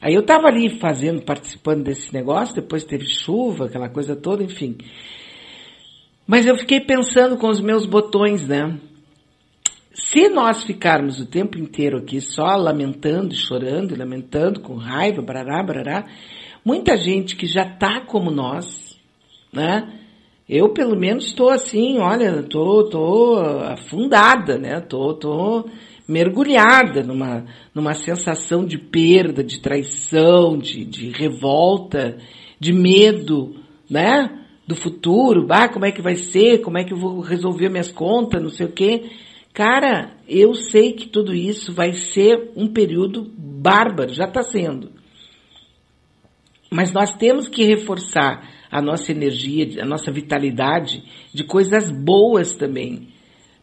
[0.00, 4.76] Aí eu tava ali fazendo, participando desse negócio, depois teve chuva, aquela coisa toda, enfim.
[6.26, 8.80] Mas eu fiquei pensando com os meus botões, né?
[9.94, 16.06] Se nós ficarmos o tempo inteiro aqui só lamentando, chorando, lamentando, com raiva, barará, barará,
[16.64, 18.98] muita gente que já tá como nós,
[19.52, 19.98] né?
[20.48, 24.80] Eu pelo menos estou assim, olha, tô, tô afundada, né?
[24.80, 25.68] Tô, tô
[26.08, 32.16] mergulhada numa, numa sensação de perda, de traição, de, de revolta,
[32.58, 33.56] de medo,
[33.90, 34.38] né?
[34.66, 37.90] Do futuro, bah, como é que vai ser, como é que eu vou resolver minhas
[37.90, 39.10] contas, não sei o quê.
[39.52, 44.90] Cara, eu sei que tudo isso vai ser um período bárbaro, já está sendo.
[46.70, 53.08] Mas nós temos que reforçar a nossa energia, a nossa vitalidade de coisas boas também.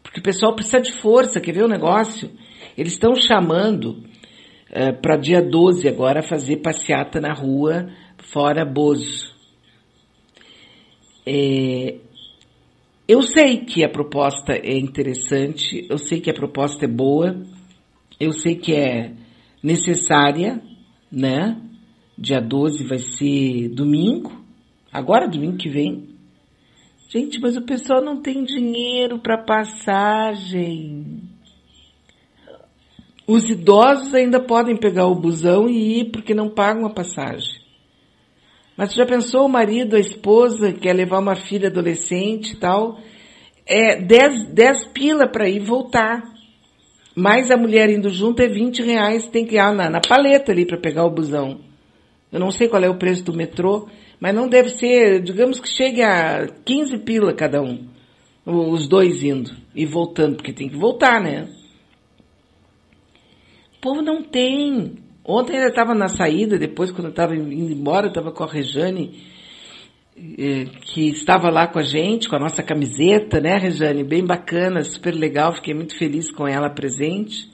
[0.04, 2.30] Porque o pessoal precisa de força, quer ver o negócio?
[2.78, 4.04] Eles estão chamando
[4.70, 7.90] uh, para dia 12 agora fazer passeata na rua
[8.32, 9.34] fora Bozo.
[11.26, 11.98] É,
[13.10, 17.44] eu sei que a proposta é interessante, eu sei que a proposta é boa,
[18.20, 19.14] eu sei que é
[19.64, 20.62] necessária,
[21.12, 21.60] né?
[22.16, 24.32] Dia 12 vai ser domingo,
[24.94, 26.10] agora domingo que vem.
[27.10, 31.24] Gente, mas o pessoal não tem dinheiro para passagem.
[33.26, 37.59] Os idosos ainda podem pegar o busão e ir porque não pagam a passagem.
[38.80, 42.98] Mas já pensou o marido, a esposa, quer levar uma filha adolescente e tal,
[43.66, 46.24] é 10, 10 pila para ir voltar.
[47.14, 50.66] Mais a mulher indo junto é 20 reais, tem que ir na, na paleta ali
[50.66, 51.60] para pegar o busão.
[52.32, 55.68] Eu não sei qual é o preço do metrô, mas não deve ser, digamos que
[55.68, 57.86] chegue a 15 pila cada um.
[58.46, 61.50] Os dois indo e voltando, porque tem que voltar, né?
[63.76, 65.09] O povo não tem.
[65.30, 69.22] Ontem ainda estava na saída, depois quando eu estava indo embora, estava com a Rejane,
[70.18, 74.04] eh, que estava lá com a gente, com a nossa camiseta, né, Rejane?
[74.04, 77.48] Bem bacana, super legal, fiquei muito feliz com ela presente.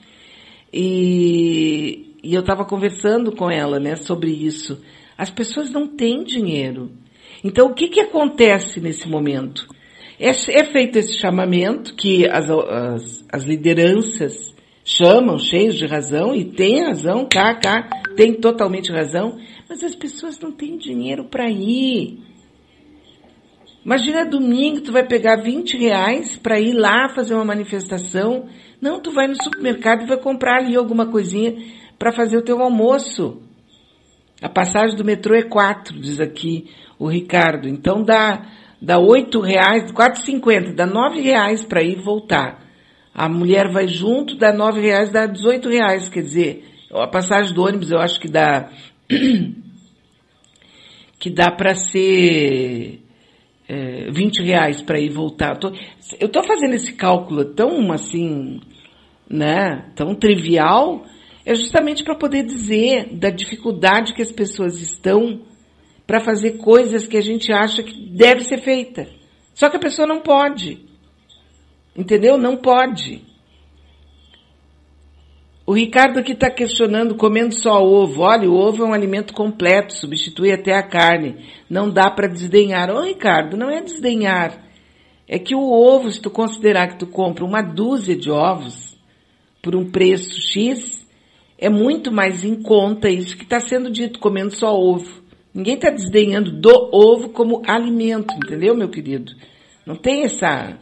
[0.72, 4.82] E, e eu estava conversando com ela, né, sobre isso.
[5.18, 6.90] As pessoas não têm dinheiro.
[7.44, 9.68] Então, o que, que acontece nesse momento?
[10.18, 14.55] É, é feito esse chamamento que as, as, as lideranças
[14.86, 17.82] chamam cheios de razão e tem razão, cá,
[18.16, 19.36] tem totalmente razão,
[19.68, 22.20] mas as pessoas não têm dinheiro para ir.
[23.84, 28.46] Imagina domingo, tu vai pegar 20 reais para ir lá fazer uma manifestação.
[28.80, 31.56] Não, tu vai no supermercado e vai comprar ali alguma coisinha
[31.98, 33.42] para fazer o teu almoço.
[34.40, 37.68] A passagem do metrô é 4, diz aqui o Ricardo.
[37.68, 38.46] Então dá,
[38.80, 42.65] dá 8 reais, 4,50, dá 9 reais para ir e voltar.
[43.18, 46.06] A mulher vai junto, dá nove reais, dá 18 reais.
[46.06, 48.68] Quer dizer, a passagem do ônibus eu acho que dá
[51.18, 53.00] que dá para ser
[53.66, 55.58] é, 20 reais para ir voltar.
[56.20, 58.60] Eu estou fazendo esse cálculo tão assim,
[59.30, 61.06] né, tão trivial,
[61.46, 65.40] é justamente para poder dizer da dificuldade que as pessoas estão
[66.06, 69.08] para fazer coisas que a gente acha que deve ser feita.
[69.54, 70.84] Só que a pessoa não pode.
[71.96, 72.36] Entendeu?
[72.36, 73.24] Não pode.
[75.66, 78.22] O Ricardo aqui está questionando comendo só ovo.
[78.22, 81.44] Olha, o ovo é um alimento completo, substitui até a carne.
[81.68, 82.88] Não dá para desdenhar.
[82.88, 84.64] Ô Ricardo, não é desdenhar.
[85.26, 88.96] É que o ovo, se tu considerar que tu compra uma dúzia de ovos
[89.60, 91.04] por um preço X,
[91.58, 95.20] é muito mais em conta isso que está sendo dito, comendo só ovo.
[95.52, 99.32] Ninguém está desdenhando do ovo como alimento, entendeu, meu querido?
[99.84, 100.78] Não tem essa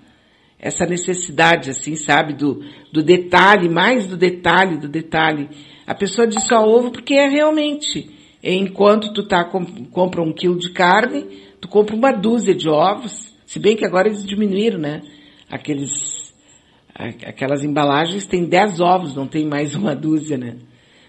[0.64, 5.50] essa necessidade, assim, sabe, do, do detalhe, mais do detalhe, do detalhe.
[5.86, 8.10] A pessoa diz só ovo porque é realmente.
[8.42, 11.26] Enquanto tu tá, compra um quilo de carne,
[11.60, 15.02] tu compra uma dúzia de ovos, se bem que agora eles diminuíram, né?
[15.50, 16.34] Aqueles,
[16.94, 20.56] aquelas embalagens têm 10 ovos, não tem mais uma dúzia, né?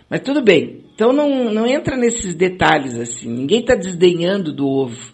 [0.09, 0.83] Mas tudo bem.
[0.93, 3.29] Então não, não entra nesses detalhes assim.
[3.29, 5.13] Ninguém está desdenhando do ovo.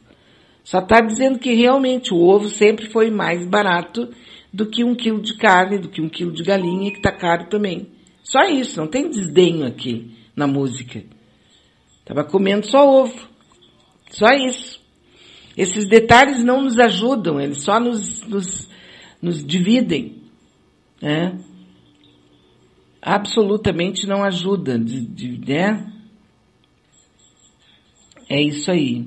[0.64, 4.10] Só está dizendo que realmente o ovo sempre foi mais barato
[4.54, 7.48] do que um quilo de carne, do que um quilo de galinha, que está caro
[7.50, 7.90] também.
[8.24, 11.04] Só isso, não tem desdenho aqui na música.
[12.00, 13.30] Estava comendo só ovo.
[14.10, 14.82] Só isso.
[15.56, 18.70] Esses detalhes não nos ajudam, eles só nos, nos,
[19.22, 20.24] nos dividem.
[21.02, 21.38] Né?
[23.02, 24.78] Absolutamente não ajuda.
[24.78, 25.92] De, de, né?
[28.30, 29.06] É isso aí.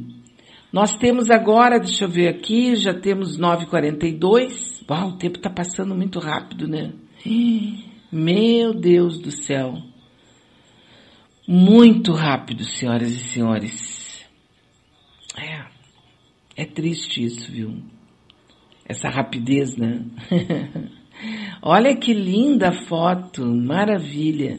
[0.72, 4.73] Nós temos agora, deixa eu ver aqui, já temos 9h42.
[4.88, 6.92] Uau, o tempo está passando muito rápido, né?
[8.12, 9.78] Meu Deus do céu.
[11.48, 14.24] Muito rápido, senhoras e senhores.
[15.36, 15.64] É,
[16.56, 17.82] é triste isso, viu?
[18.86, 20.04] Essa rapidez, né?
[21.62, 24.58] Olha que linda foto, maravilha.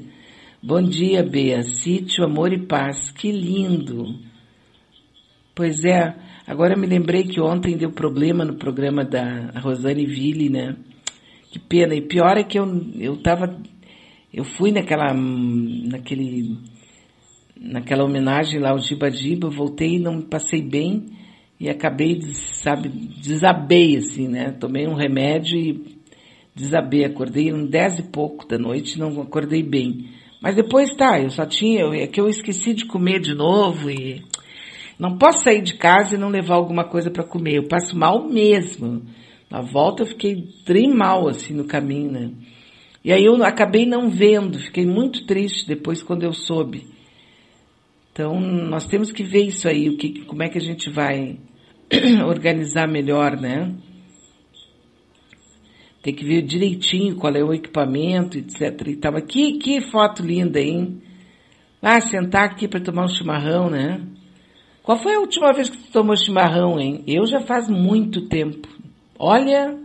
[0.61, 1.61] Bom dia, Bea.
[1.61, 4.19] Sítio Amor e Paz, que lindo.
[5.53, 6.15] Pois é,
[6.47, 10.75] agora me lembrei que ontem deu problema no programa da Rosane Ville, né?
[11.51, 11.95] Que pena.
[11.95, 12.65] E pior é que eu,
[12.99, 13.57] eu tava,
[14.33, 16.57] eu fui naquela, naquele,
[17.59, 21.05] naquela homenagem lá ao Giba Giba, voltei e não passei bem
[21.59, 22.21] e acabei,
[22.61, 24.51] sabe, desabei assim, né?
[24.51, 25.97] Tomei um remédio e
[26.53, 30.09] desabei, acordei um dez e pouco da noite, não acordei bem.
[30.41, 34.21] Mas depois tá, eu só tinha, é que eu esqueci de comer de novo e
[34.97, 37.55] não posso sair de casa e não levar alguma coisa para comer.
[37.55, 39.01] Eu passo mal mesmo.
[39.49, 42.31] Na volta eu fiquei bem mal assim no caminho, né?
[43.03, 46.87] E aí eu acabei não vendo, fiquei muito triste depois quando eu soube.
[48.11, 51.37] Então nós temos que ver isso aí, o que, como é que a gente vai
[52.25, 53.75] organizar melhor, né?
[56.01, 58.87] Tem que ver direitinho qual é o equipamento, etc.
[58.87, 61.01] E tava que que foto linda, hein?
[61.81, 64.01] Ah, sentar aqui para tomar um chimarrão, né?
[64.85, 67.03] Qual foi a última vez que tu tomou chimarrão, hein?
[67.07, 68.67] Eu já faz muito tempo.
[69.17, 69.75] Olha,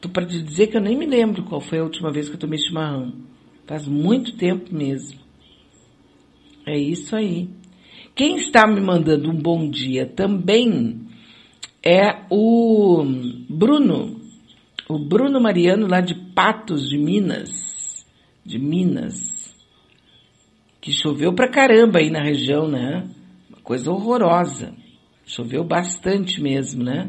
[0.00, 2.34] tô para te dizer que eu nem me lembro qual foi a última vez que
[2.34, 3.12] eu tomei chimarrão.
[3.68, 5.20] Faz muito tempo mesmo.
[6.66, 7.48] É isso aí.
[8.12, 11.06] Quem está me mandando um bom dia também
[11.80, 13.04] é o
[13.48, 14.20] Bruno.
[14.88, 18.04] O Bruno Mariano lá de Patos, de Minas.
[18.44, 19.54] De Minas.
[20.80, 23.08] Que choveu pra caramba aí na região, né?
[23.70, 24.74] Coisa horrorosa.
[25.24, 27.08] Choveu bastante mesmo, né?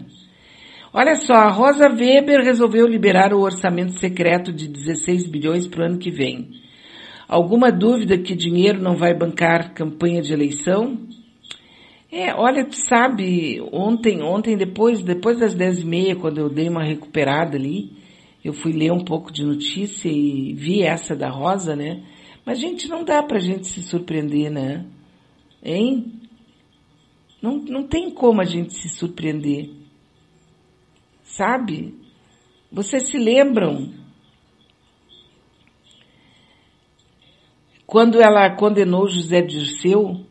[0.94, 5.86] Olha só, a Rosa Weber resolveu liberar o orçamento secreto de 16 bilhões para o
[5.88, 6.52] ano que vem.
[7.28, 11.00] Alguma dúvida que dinheiro não vai bancar campanha de eleição?
[12.12, 16.70] É, olha, tu sabe, ontem, ontem depois, depois das dez e meia, quando eu dei
[16.70, 17.92] uma recuperada ali,
[18.46, 22.04] eu fui ler um pouco de notícia e vi essa da Rosa, né?
[22.46, 24.86] Mas, gente, não dá pra gente se surpreender, né?
[25.64, 26.21] Hein?
[27.42, 29.70] Não, não tem como a gente se surpreender.
[31.24, 31.96] Sabe?
[32.72, 33.94] Vocês se lembram
[37.86, 40.26] quando ela condenou José Dirceu?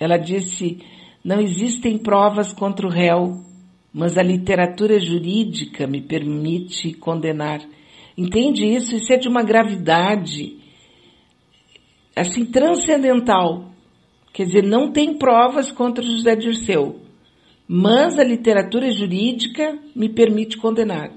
[0.00, 0.78] Ela disse:
[1.24, 3.44] não existem provas contra o réu,
[3.92, 7.60] mas a literatura jurídica me permite condenar.
[8.16, 8.96] Entende isso?
[8.96, 10.58] Isso é de uma gravidade
[12.16, 13.70] assim transcendental.
[14.38, 17.00] Quer dizer, não tem provas contra José Dirceu,
[17.66, 21.10] mas a literatura jurídica me permite condenar.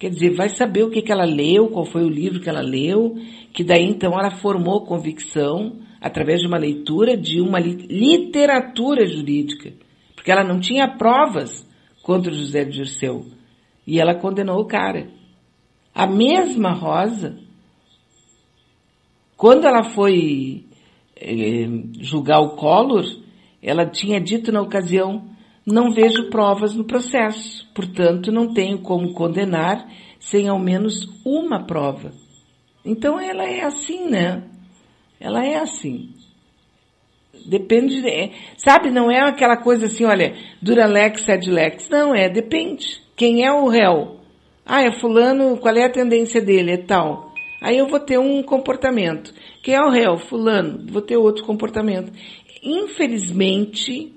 [0.00, 2.62] Quer dizer, vai saber o que, que ela leu, qual foi o livro que ela
[2.62, 3.14] leu,
[3.52, 9.74] que daí então ela formou convicção através de uma leitura de uma literatura jurídica,
[10.14, 11.50] porque ela não tinha provas
[12.02, 13.26] contra José de Dirceu.
[13.86, 15.10] E ela condenou o cara.
[15.94, 17.38] A mesma Rosa,
[19.36, 20.65] quando ela foi
[21.16, 21.68] eh,
[22.00, 23.04] julgar o Collor,
[23.62, 25.24] ela tinha dito na ocasião,
[25.66, 29.88] não vejo provas no processo, portanto não tenho como condenar
[30.20, 32.12] sem ao menos uma prova.
[32.84, 34.44] Então ela é assim, né?
[35.18, 36.10] Ela é assim.
[37.46, 41.88] Depende, de, sabe, não é aquela coisa assim, olha, dura lex, sed lex.
[41.88, 43.00] Não, é, depende.
[43.16, 44.16] Quem é o réu?
[44.64, 46.72] Ah, é fulano, qual é a tendência dele?
[46.72, 47.25] É tal.
[47.60, 49.32] Aí eu vou ter um comportamento.
[49.62, 50.18] Quem é o réu?
[50.18, 52.12] Fulano, vou ter outro comportamento.
[52.62, 54.12] Infelizmente,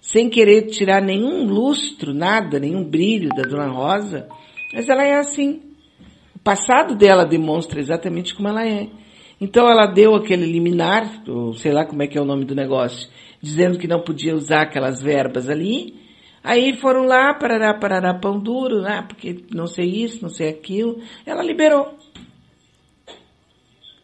[0.00, 4.28] sem querer tirar nenhum lustro, nada, nenhum brilho da Dona Rosa,
[4.72, 5.62] mas ela é assim.
[6.34, 8.88] O passado dela demonstra exatamente como ela é.
[9.40, 12.54] Então ela deu aquele liminar, ou sei lá como é que é o nome do
[12.54, 13.08] negócio,
[13.40, 15.94] dizendo que não podia usar aquelas verbas ali.
[16.42, 19.02] Aí foram lá, parará, parará, pão duro, né?
[19.08, 21.00] porque não sei isso, não sei aquilo.
[21.24, 21.94] Ela liberou.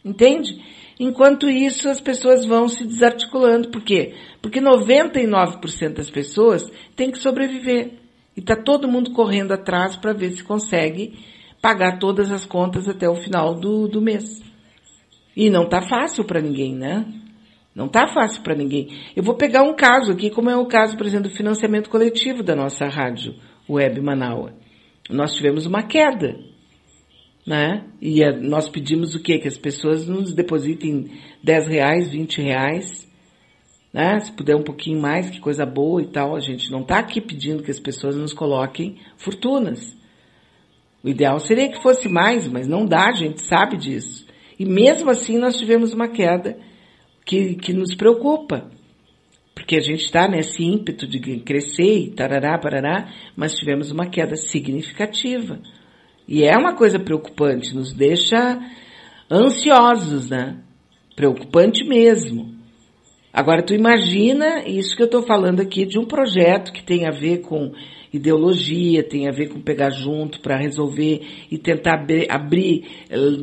[0.04, 0.60] Entende?
[0.98, 3.70] Enquanto isso, as pessoas vão se desarticulando.
[3.70, 4.14] Por quê?
[4.42, 7.92] Porque 99% das pessoas têm que sobreviver.
[8.36, 11.18] E está todo mundo correndo atrás para ver se consegue
[11.60, 14.42] pagar todas as contas até o final do, do mês.
[15.36, 17.06] E não está fácil para ninguém, né?
[17.74, 18.88] Não está fácil para ninguém.
[19.14, 22.42] Eu vou pegar um caso aqui, como é o caso, por exemplo, do financiamento coletivo
[22.42, 23.34] da nossa rádio
[23.68, 24.52] web Manaus.
[25.08, 26.38] Nós tivemos uma queda
[27.46, 27.84] né?
[28.00, 29.38] E a, nós pedimos o quê?
[29.38, 31.10] Que as pessoas nos depositem
[31.42, 33.08] 10 reais, 20 reais,
[33.92, 34.20] né?
[34.20, 36.36] Se puder um pouquinho mais, que coisa boa e tal.
[36.36, 39.96] A gente não está aqui pedindo que as pessoas nos coloquem fortunas.
[41.02, 44.26] O ideal seria que fosse mais, mas não dá, a gente sabe disso.
[44.58, 46.58] E mesmo assim nós tivemos uma queda
[47.24, 48.70] que, que nos preocupa.
[49.54, 54.36] Porque a gente está nesse ímpeto de crescer e tarará, parará, mas tivemos uma queda
[54.36, 55.60] significativa.
[56.30, 58.56] E é uma coisa preocupante, nos deixa
[59.28, 60.58] ansiosos, né?
[61.16, 62.54] Preocupante mesmo.
[63.32, 67.10] Agora tu imagina isso que eu estou falando aqui de um projeto que tem a
[67.10, 67.72] ver com
[68.12, 71.20] ideologia, tem a ver com pegar junto para resolver
[71.50, 72.84] e tentar abrir, abrir,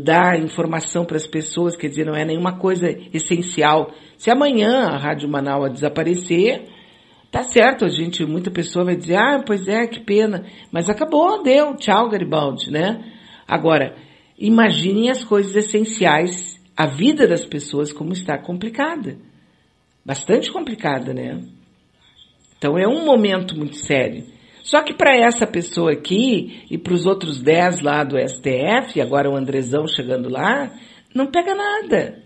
[0.01, 3.91] dar informação para as pessoas, quer dizer, não é nenhuma coisa essencial.
[4.17, 6.76] Se amanhã a Rádio Manaus desaparecer,
[7.31, 10.45] Tá certo, gente, muita pessoa vai dizer, ah, pois é, que pena.
[10.71, 13.03] Mas acabou, deu, tchau, Garibaldi, né?
[13.47, 13.95] Agora,
[14.37, 19.17] imaginem as coisas essenciais, a vida das pessoas como está complicada.
[20.05, 21.41] Bastante complicada, né?
[22.57, 24.23] Então é um momento muito sério.
[24.63, 29.29] Só que para essa pessoa aqui e para os outros dez lá do STF, agora
[29.29, 30.71] o Andrezão chegando lá,
[31.13, 32.21] não pega nada.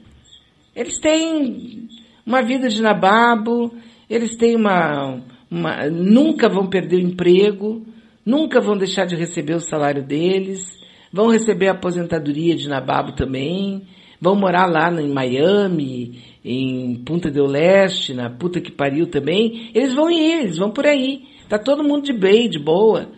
[0.76, 1.88] Eles têm
[2.26, 3.72] uma vida de nababo,
[4.12, 7.82] eles têm uma, uma, nunca vão perder o emprego,
[8.26, 10.78] nunca vão deixar de receber o salário deles,
[11.14, 13.84] vão receber a aposentadoria de Nababo também,
[14.20, 19.93] vão morar lá em Miami, em Punta del Leste, na puta que pariu também, eles
[19.93, 21.22] vão ir, eles vão por aí.
[21.47, 23.09] Tá todo mundo de bem, de boa.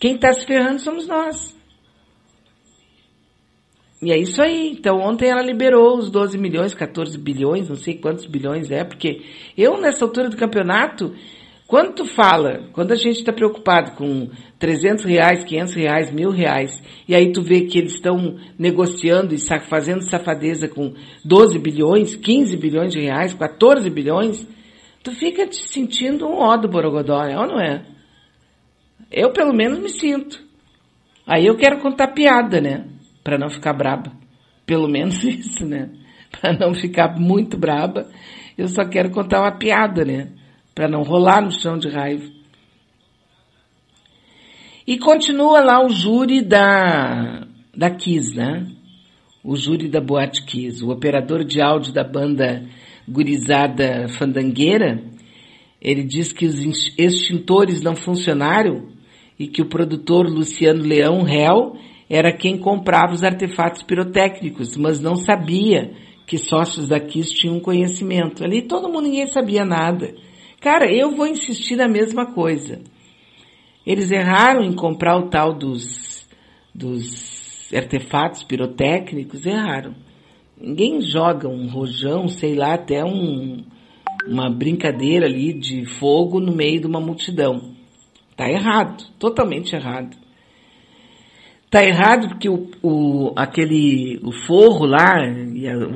[0.00, 1.56] Quem está se ferrando somos nós.
[4.02, 4.72] E é isso aí.
[4.72, 9.22] Então ontem ela liberou os 12 milhões, 14 bilhões, não sei quantos bilhões é, porque
[9.56, 11.14] eu nessa altura do campeonato,
[11.68, 14.28] quando tu fala, quando a gente está preocupado com
[14.58, 19.38] 300 reais, 500 reais, mil reais, e aí tu vê que eles estão negociando e
[19.70, 20.92] fazendo safadeza com
[21.24, 24.46] 12 bilhões, 15 bilhões de reais, 14 bilhões,
[25.02, 27.86] tu fica te sentindo um ó do Borogodó, é ou não é?
[29.10, 30.42] Eu pelo menos me sinto.
[31.26, 32.91] Aí eu quero contar piada, né?
[33.22, 34.12] Para não ficar braba.
[34.66, 35.90] Pelo menos isso, né?
[36.30, 38.08] Para não ficar muito braba,
[38.56, 40.30] eu só quero contar uma piada, né?
[40.74, 42.24] Para não rolar no chão de raiva.
[44.86, 47.46] E continua lá o júri da,
[47.76, 48.66] da Kiss, né?
[49.44, 50.84] O júri da Boate Kiss.
[50.84, 52.64] O operador de áudio da banda
[53.08, 55.02] gurizada fandangueira,
[55.80, 56.58] ele diz que os
[56.96, 58.88] extintores não funcionaram
[59.38, 61.76] e que o produtor Luciano Leão, réu,
[62.14, 65.92] era quem comprava os artefatos pirotécnicos, mas não sabia
[66.26, 68.44] que sócios da KISS tinham conhecimento.
[68.44, 70.14] Ali todo mundo, ninguém sabia nada.
[70.60, 72.82] Cara, eu vou insistir na mesma coisa.
[73.86, 76.28] Eles erraram em comprar o tal dos,
[76.74, 79.94] dos artefatos pirotécnicos, erraram.
[80.60, 83.64] Ninguém joga um rojão, sei lá, até um,
[84.28, 87.72] uma brincadeira ali de fogo no meio de uma multidão.
[88.36, 90.14] Tá errado, totalmente errado.
[91.72, 95.14] Tá errado porque o, o, aquele, o forro lá,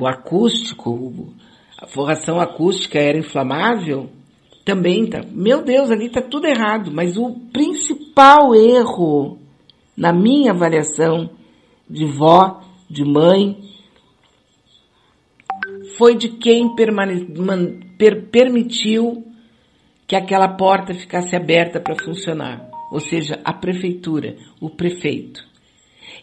[0.01, 1.31] o acústico,
[1.79, 4.09] a forração acústica era inflamável,
[4.65, 5.21] também tá.
[5.31, 9.37] Meu Deus, ali tá tudo errado, mas o principal erro,
[9.95, 11.29] na minha avaliação,
[11.87, 12.59] de vó,
[12.89, 13.59] de mãe,
[15.95, 19.23] foi de quem permane, man, per, permitiu
[20.07, 25.45] que aquela porta ficasse aberta para funcionar, ou seja, a prefeitura, o prefeito.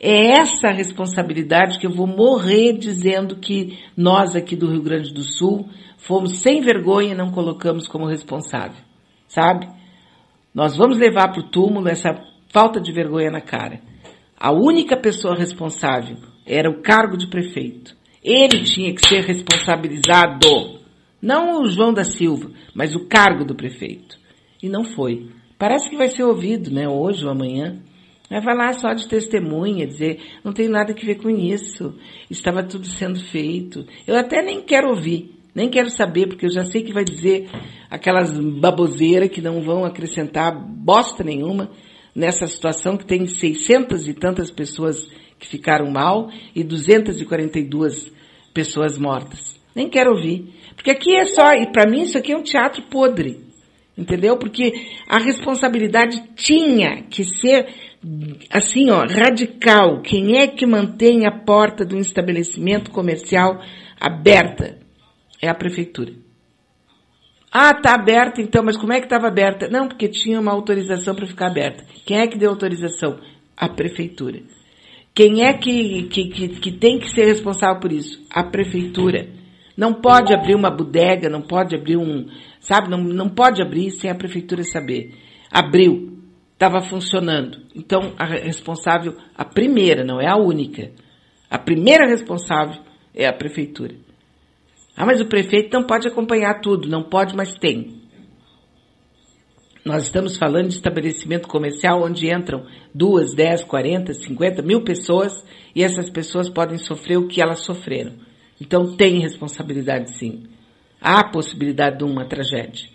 [0.07, 5.23] É essa responsabilidade que eu vou morrer dizendo que nós aqui do Rio Grande do
[5.23, 8.85] Sul fomos sem vergonha e não colocamos como responsável,
[9.27, 9.67] sabe?
[10.55, 13.81] Nós vamos levar para o túmulo essa falta de vergonha na cara.
[14.39, 17.97] A única pessoa responsável era o cargo de prefeito.
[18.23, 20.47] Ele tinha que ser responsabilizado.
[21.23, 24.19] Não o João da Silva, mas o cargo do prefeito.
[24.63, 25.31] E não foi.
[25.59, 26.87] Parece que vai ser ouvido, né?
[26.87, 27.81] Hoje ou amanhã.
[28.35, 31.95] Vai falar só de testemunha, dizer, não tem nada a ver com isso.
[32.29, 33.87] Estava tudo sendo feito.
[34.09, 37.49] Eu até nem quero ouvir, nem quero saber, porque eu já sei que vai dizer
[37.89, 41.71] aquelas baboseiras que não vão acrescentar bosta nenhuma
[42.13, 45.09] nessa situação que tem 600 e tantas pessoas
[45.39, 48.13] que ficaram mal e 242
[48.53, 49.61] pessoas mortas.
[49.77, 50.53] Nem quero ouvir.
[50.75, 53.45] Porque aqui é só, e para mim isso aqui é um teatro podre.
[53.97, 54.37] Entendeu?
[54.37, 54.73] Porque
[55.09, 57.84] a responsabilidade tinha que ser
[58.51, 60.01] assim, ó, radical.
[60.03, 63.61] Quem é que mantém a porta do estabelecimento comercial
[64.01, 64.79] aberta?
[65.41, 66.13] É a prefeitura.
[67.51, 69.69] Ah, tá aberta então, mas como é que estava aberta?
[69.69, 71.85] Não, porque tinha uma autorização para ficar aberta.
[72.05, 73.21] Quem é que deu autorização?
[73.57, 74.41] A prefeitura.
[75.15, 78.21] Quem é que, que, que, que tem que ser responsável por isso?
[78.29, 79.29] A prefeitura.
[79.77, 82.27] Não pode abrir uma bodega, não pode abrir um,
[82.61, 85.15] sabe, não, não pode abrir sem a prefeitura saber.
[85.51, 86.24] Abriu,
[86.65, 87.59] estava funcionando.
[87.75, 90.91] Então, a responsável, a primeira, não é a única.
[91.51, 92.83] A primeira responsável
[93.15, 93.95] é a prefeitura.
[94.97, 98.03] Ah, mas o prefeito não pode acompanhar tudo, não pode, mas tem.
[99.85, 105.45] Nós estamos falando de estabelecimento comercial onde entram duas, dez, quarenta, cinquenta mil pessoas
[105.75, 108.15] e essas pessoas podem sofrer o que elas sofreram.
[108.59, 110.45] Então tem responsabilidade sim.
[111.01, 112.94] Há possibilidade de uma tragédia.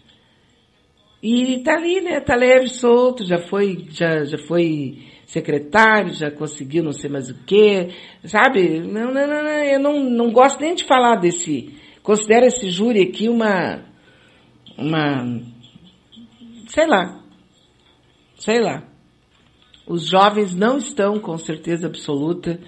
[1.22, 2.20] E tá ali, né?
[2.22, 7.44] Tá leve, solto, já foi, já, já foi secretário, já conseguiu não sei mais o
[7.46, 7.90] quê,
[8.24, 8.80] sabe?
[8.80, 13.04] Não, não, não, não, eu não, não gosto nem de falar desse, considero esse júri
[13.04, 13.86] aqui uma,
[14.78, 15.42] uma,
[16.68, 17.24] sei lá,
[18.38, 18.88] sei lá.
[19.86, 22.60] Os jovens não estão, com certeza absoluta,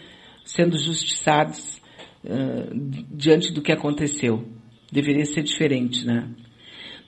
[0.44, 1.80] sendo justiçados
[2.26, 2.76] uh,
[3.12, 4.44] diante do que aconteceu.
[4.92, 6.28] Deveria ser diferente, né?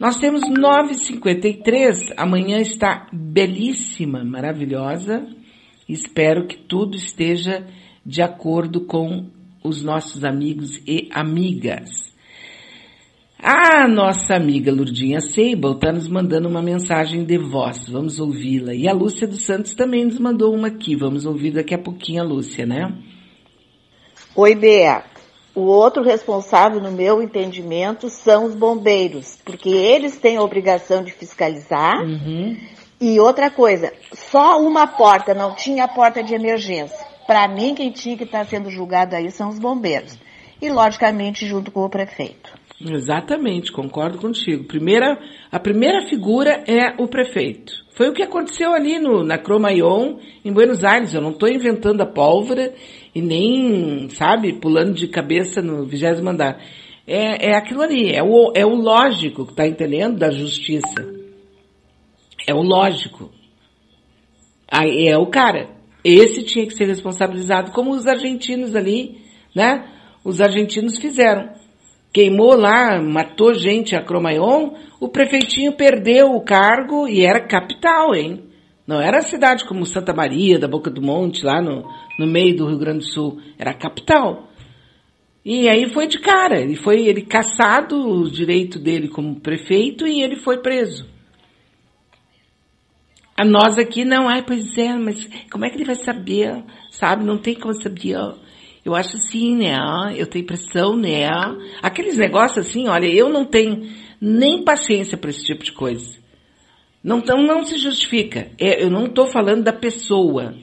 [0.03, 5.25] Nós temos 9h53, amanhã está belíssima, maravilhosa.
[5.87, 7.65] Espero que tudo esteja
[8.05, 9.29] de acordo com
[9.63, 12.13] os nossos amigos e amigas.
[13.39, 17.87] A nossa amiga Lurdinha Seiba está nos mandando uma mensagem de voz.
[17.87, 18.75] Vamos ouvi-la.
[18.75, 20.97] E a Lúcia dos Santos também nos mandou uma aqui.
[20.97, 22.93] Vamos ouvir daqui a pouquinho a Lúcia, né?
[24.35, 25.12] Oi, Bea.
[25.55, 31.11] O outro responsável, no meu entendimento, são os bombeiros, porque eles têm a obrigação de
[31.11, 32.01] fiscalizar.
[32.01, 32.57] Uhum.
[32.99, 37.05] E outra coisa, só uma porta, não tinha porta de emergência.
[37.27, 40.17] Para mim, quem tinha que estar tá sendo julgado aí são os bombeiros.
[40.61, 42.51] E, logicamente, junto com o prefeito.
[42.91, 44.65] Exatamente, concordo contigo.
[44.65, 45.17] Primeira,
[45.51, 47.83] a primeira figura é o prefeito.
[47.95, 51.13] Foi o que aconteceu ali no, na Cromaion, em Buenos Aires.
[51.13, 52.73] Eu não estou inventando a pólvora
[53.13, 56.59] e nem, sabe, pulando de cabeça no vigésimo andar.
[57.05, 61.07] É, é aquilo ali, é o, é o lógico, que tá entendendo, da justiça.
[62.47, 63.29] É o lógico.
[64.69, 65.69] Aí é o cara.
[66.03, 69.21] Esse tinha que ser responsabilizado, como os argentinos ali,
[69.55, 69.87] né?
[70.23, 71.62] Os argentinos fizeram.
[72.13, 78.43] Queimou lá, matou gente a Cromaion, o prefeitinho perdeu o cargo e era capital, hein?
[78.85, 81.89] Não era cidade como Santa Maria, da Boca do Monte, lá no,
[82.19, 83.41] no meio do Rio Grande do Sul.
[83.57, 84.49] Era capital.
[85.43, 86.59] E aí foi de cara.
[86.59, 91.07] Ele foi ele caçado o direito dele como prefeito e ele foi preso.
[93.35, 96.63] A nós aqui não, ai, pois é, mas como é que ele vai saber?
[96.91, 97.25] Sabe?
[97.25, 98.17] Não tem como saber.
[98.83, 99.75] Eu acho assim, né?
[100.15, 101.25] Eu tenho impressão, né?
[101.81, 106.17] Aqueles negócios assim, olha, eu não tenho nem paciência para esse tipo de coisa.
[107.03, 108.51] Não, não, não se justifica.
[108.59, 110.53] É, eu não estou falando da pessoa,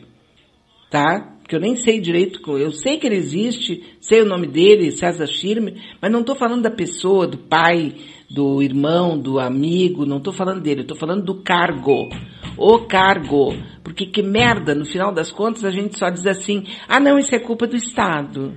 [0.91, 1.30] tá?
[1.51, 5.26] Porque eu nem sei direito, eu sei que ele existe, sei o nome dele, César
[5.26, 7.96] Schirmer, mas não estou falando da pessoa, do pai,
[8.30, 12.09] do irmão, do amigo, não estou falando dele, estou falando do cargo.
[12.57, 13.53] O cargo.
[13.82, 17.34] Porque que merda, no final das contas a gente só diz assim, ah não, isso
[17.34, 18.57] é culpa do Estado.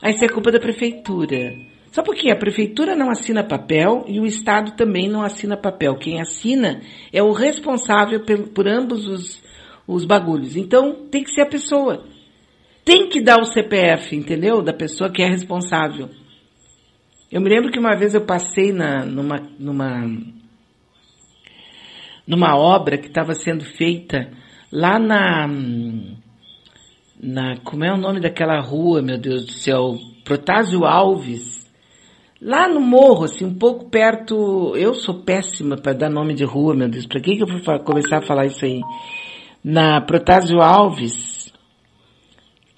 [0.00, 1.54] Ah, isso é culpa da prefeitura.
[1.92, 5.96] Só porque a prefeitura não assina papel e o Estado também não assina papel.
[5.96, 6.80] Quem assina
[7.12, 8.22] é o responsável
[8.54, 9.42] por ambos os,
[9.88, 10.54] os bagulhos.
[10.54, 12.04] Então tem que ser a pessoa.
[12.84, 14.62] Tem que dar o CPF, entendeu?
[14.62, 16.10] Da pessoa que é responsável.
[17.32, 20.06] Eu me lembro que uma vez eu passei na, numa, numa,
[22.26, 24.30] numa obra que estava sendo feita
[24.70, 25.46] lá na,
[27.20, 27.56] na.
[27.64, 29.98] Como é o nome daquela rua, meu Deus do céu?
[30.24, 31.66] Protásio Alves.
[32.40, 34.74] Lá no morro, assim, um pouco perto.
[34.76, 37.06] Eu sou péssima para dar nome de rua, meu Deus.
[37.06, 38.80] Para que, que eu vou começar a falar isso aí?
[39.62, 41.38] Na Protásio Alves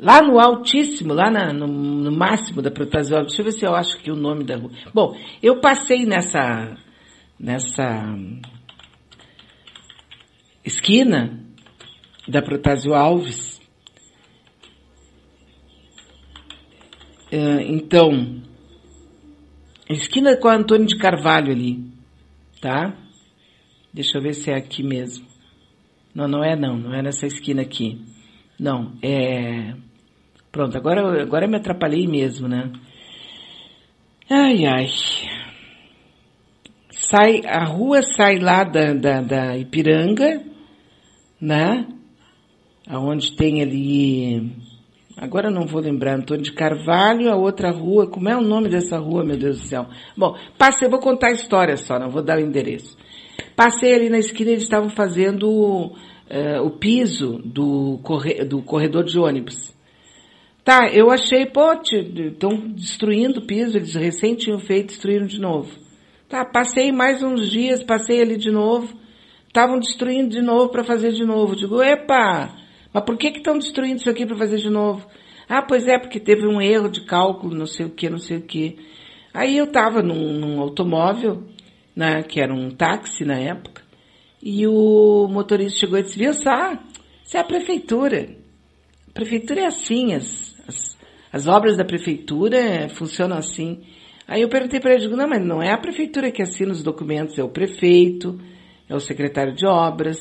[0.02, 3.74] Lá no altíssimo, lá na, no, no, máximo da Protasióloga, deixa eu ver se eu
[3.74, 4.70] acho que o nome da rua.
[4.94, 6.74] Bom, eu passei nessa,
[7.38, 8.16] nessa
[10.64, 11.38] esquina
[12.26, 13.60] da Protásio Alves.
[17.30, 18.40] É, então,
[19.86, 21.92] esquina com a Antônio de Carvalho ali,
[22.58, 22.96] tá?
[23.92, 25.29] Deixa eu ver se é aqui mesmo.
[26.14, 28.00] Não, não é não, não é nessa esquina aqui.
[28.58, 29.74] Não, é
[30.52, 32.72] Pronto, agora, agora me atrapalhei mesmo, né?
[34.28, 34.86] Ai, ai.
[36.90, 40.42] Sai, a rua sai lá da, da, da Ipiranga,
[41.40, 41.86] né?
[42.88, 44.52] Aonde tem ali,
[45.16, 48.98] agora não vou lembrar, Antônio de Carvalho, a outra rua, como é o nome dessa
[48.98, 49.86] rua, meu Deus do céu?
[50.16, 52.96] Bom, passei, vou contar a história só, não vou dar o endereço.
[53.62, 59.18] Passei ali na esquina, eles estavam fazendo uh, o piso do, corre, do corredor de
[59.18, 59.76] ônibus.
[60.64, 65.70] Tá, eu achei, pô, estão destruindo o piso, eles recém tinham feito, destruíram de novo.
[66.26, 68.98] Tá, passei mais uns dias, passei ali de novo,
[69.46, 71.54] estavam destruindo de novo para fazer de novo.
[71.54, 72.56] Digo, epa,
[72.94, 75.06] mas por que estão destruindo isso aqui para fazer de novo?
[75.46, 78.38] Ah, pois é, porque teve um erro de cálculo, não sei o que, não sei
[78.38, 78.78] o que.
[79.34, 81.44] Aí eu estava num, num, automóvel,
[81.94, 83.82] né, que era um táxi na época,
[84.42, 86.72] e o motorista chegou e disse, viu só,
[87.24, 88.28] isso é a prefeitura.
[89.08, 90.98] A prefeitura é assim, as, as,
[91.32, 93.82] as obras da prefeitura funcionam assim.
[94.26, 96.82] Aí eu perguntei para ele, digo, não, mas não é a prefeitura que assina os
[96.82, 98.40] documentos, é o prefeito,
[98.88, 100.18] é o secretário de obras,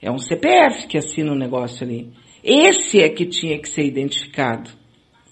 [0.00, 2.12] é um CPF que assina o um negócio ali.
[2.42, 4.70] Esse é que tinha que ser identificado.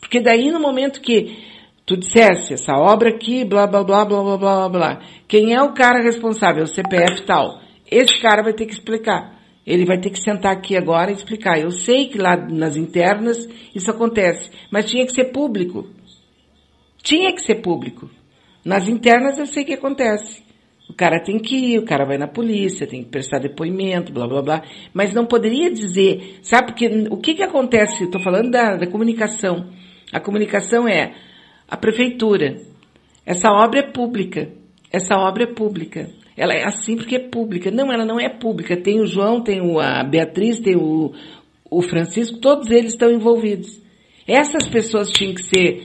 [0.00, 1.47] Porque daí no momento que
[1.88, 5.72] tu dissesse essa obra aqui, blá, blá, blá, blá, blá, blá, blá, quem é o
[5.72, 6.64] cara responsável?
[6.64, 7.62] O CPF tal.
[7.90, 9.38] Esse cara vai ter que explicar.
[9.66, 11.58] Ele vai ter que sentar aqui agora e explicar.
[11.58, 15.86] Eu sei que lá nas internas isso acontece, mas tinha que ser público.
[17.02, 18.10] Tinha que ser público.
[18.62, 20.42] Nas internas eu sei que acontece.
[20.90, 24.26] O cara tem que ir, o cara vai na polícia, tem que prestar depoimento, blá
[24.26, 24.62] blá blá.
[24.92, 28.04] Mas não poderia dizer, sabe porque o que que acontece?
[28.04, 29.70] Estou falando da, da comunicação.
[30.12, 31.14] A comunicação é
[31.68, 32.56] a prefeitura.
[33.26, 34.50] Essa obra é pública.
[34.90, 36.08] Essa obra é pública.
[36.36, 37.70] Ela é assim porque é pública.
[37.70, 38.76] Não, ela não é pública.
[38.76, 41.12] Tem o João, tem a Beatriz, tem o,
[41.70, 43.80] o Francisco, todos eles estão envolvidos.
[44.26, 45.82] Essas pessoas tinham que ser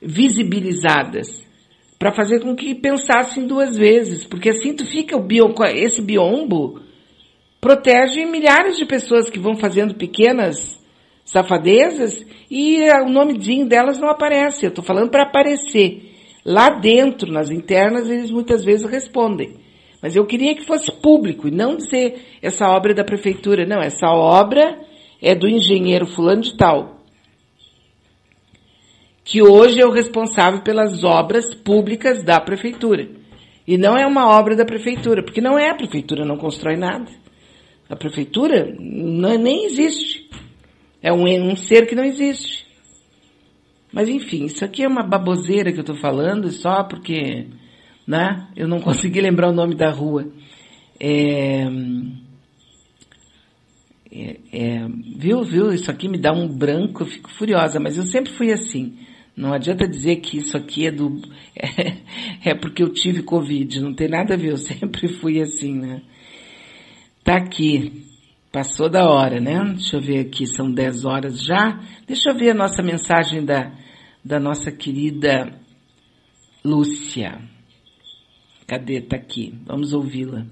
[0.00, 1.44] visibilizadas
[1.98, 6.80] para fazer com que pensassem duas vezes, porque assim tu fica o bio, esse biombo
[7.60, 10.78] protege milhares de pessoas que vão fazendo pequenas
[11.26, 14.64] safadezas e o nomezinho delas não aparece.
[14.64, 16.14] Eu estou falando para aparecer.
[16.44, 19.54] Lá dentro, nas internas, eles muitas vezes respondem.
[20.00, 23.66] Mas eu queria que fosse público e não dizer essa obra é da prefeitura.
[23.66, 24.78] Não, essa obra
[25.20, 27.00] é do engenheiro fulano de tal.
[29.24, 33.08] Que hoje é o responsável pelas obras públicas da prefeitura.
[33.66, 37.10] E não é uma obra da prefeitura, porque não é a prefeitura, não constrói nada.
[37.90, 40.30] A prefeitura não, nem existe.
[41.06, 42.66] É um, um ser que não existe.
[43.92, 47.46] Mas enfim, isso aqui é uma baboseira que eu estou falando, só porque
[48.06, 48.48] né?
[48.56, 50.28] Eu não consegui lembrar o nome da rua.
[50.98, 51.64] É,
[54.10, 55.72] é, é, viu, viu?
[55.72, 58.98] Isso aqui me dá um branco, eu fico furiosa, mas eu sempre fui assim.
[59.36, 61.20] Não adianta dizer que isso aqui é do.
[62.44, 65.74] É, é porque eu tive Covid, não tem nada a ver, eu sempre fui assim,
[65.74, 66.02] né?
[67.24, 68.04] Tá aqui.
[68.56, 69.62] Passou da hora, né?
[69.74, 71.78] Deixa eu ver aqui, são 10 horas já.
[72.06, 73.70] Deixa eu ver a nossa mensagem da,
[74.24, 75.60] da nossa querida
[76.64, 77.38] Lúcia.
[78.66, 79.02] Cadê?
[79.02, 79.52] Tá aqui.
[79.66, 80.46] Vamos ouvi-la.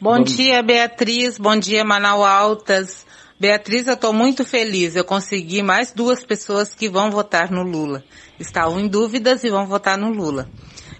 [0.00, 0.36] Bom Vamos.
[0.36, 1.38] dia, Beatriz.
[1.38, 3.06] Bom dia, Manaus Altas.
[3.38, 4.96] Beatriz, eu estou muito feliz.
[4.96, 8.02] Eu consegui mais duas pessoas que vão votar no Lula.
[8.36, 10.50] Estavam em dúvidas e vão votar no Lula.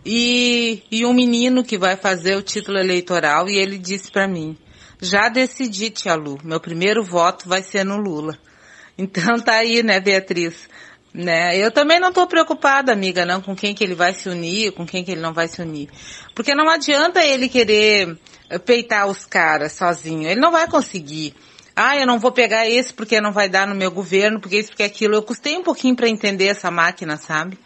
[0.04, 4.56] E, e um menino que vai fazer o título eleitoral e ele disse para mim,
[5.00, 8.38] já decidi, tia Lu, meu primeiro voto vai ser no Lula.
[8.98, 10.68] Então tá aí, né, Beatriz?
[11.14, 11.56] Né?
[11.56, 14.84] Eu também não estou preocupada, amiga, não, com quem que ele vai se unir, com
[14.84, 15.88] quem que ele não vai se unir.
[16.34, 18.18] Porque não adianta ele querer
[18.66, 20.28] peitar os caras sozinho.
[20.28, 21.34] Ele não vai conseguir.
[21.74, 24.68] Ah, eu não vou pegar esse porque não vai dar no meu governo, porque isso,
[24.68, 25.14] porque aquilo.
[25.14, 27.58] Eu custei um pouquinho para entender essa máquina, sabe?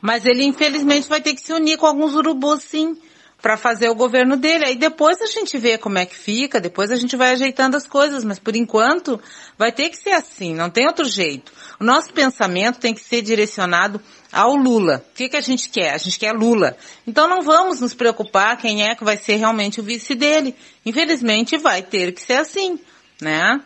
[0.00, 2.96] Mas ele infelizmente vai ter que se unir com alguns urubus, sim
[3.40, 4.66] para fazer o governo dele.
[4.66, 7.86] Aí depois a gente vê como é que fica, depois a gente vai ajeitando as
[7.86, 9.20] coisas, mas por enquanto
[9.58, 11.52] vai ter que ser assim, não tem outro jeito.
[11.78, 14.00] O nosso pensamento tem que ser direcionado
[14.32, 15.04] ao Lula.
[15.10, 15.94] O que, que a gente quer?
[15.94, 16.76] A gente quer Lula.
[17.06, 20.54] Então não vamos nos preocupar quem é que vai ser realmente o vice dele.
[20.84, 22.78] Infelizmente vai ter que ser assim,
[23.20, 23.60] né?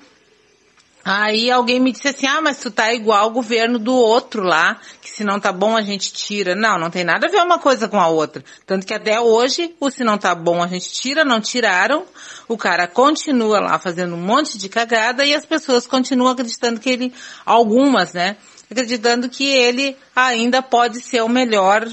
[1.04, 4.80] Aí alguém me disse assim, ah, mas tu tá igual o governo do outro lá,
[5.02, 6.54] que se não tá bom a gente tira.
[6.54, 8.42] Não, não tem nada a ver uma coisa com a outra.
[8.66, 12.06] Tanto que até hoje, o se não tá bom a gente tira, não tiraram.
[12.48, 16.88] O cara continua lá fazendo um monte de cagada e as pessoas continuam acreditando que
[16.88, 17.12] ele,
[17.44, 18.38] algumas, né?
[18.70, 21.86] Acreditando que ele ainda pode ser o melhor,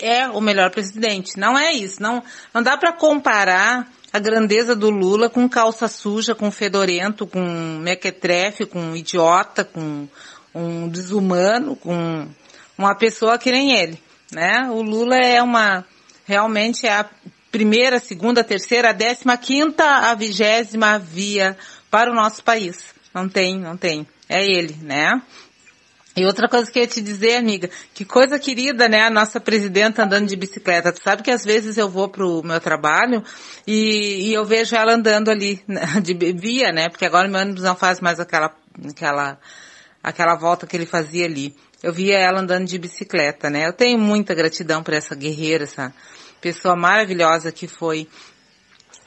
[0.00, 1.38] é o melhor presidente.
[1.38, 2.02] Não é isso.
[2.02, 7.40] Não, não dá para comparar a grandeza do Lula com calça suja, com fedorento, com
[7.80, 10.08] mequetrefe, com idiota, com
[10.54, 12.26] um desumano, com
[12.76, 13.98] uma pessoa que nem ele,
[14.32, 14.68] né?
[14.70, 15.84] O Lula é uma,
[16.24, 17.08] realmente é a
[17.50, 21.56] primeira, segunda, terceira, décima quinta, a vigésima via
[21.90, 22.94] para o nosso país.
[23.14, 24.06] Não tem, não tem.
[24.28, 25.20] É ele, né?
[26.18, 29.38] E outra coisa que eu ia te dizer, amiga, que coisa querida, né, a nossa
[29.38, 30.92] presidenta andando de bicicleta.
[30.92, 33.22] Tu sabe que às vezes eu vou pro meu trabalho
[33.64, 37.62] e, e eu vejo ela andando ali, né, de via, né, porque agora meu ônibus
[37.62, 38.52] não faz mais aquela,
[38.90, 39.38] aquela,
[40.02, 41.54] aquela volta que ele fazia ali.
[41.80, 43.68] Eu via ela andando de bicicleta, né.
[43.68, 45.94] Eu tenho muita gratidão por essa guerreira, essa
[46.40, 48.08] pessoa maravilhosa que foi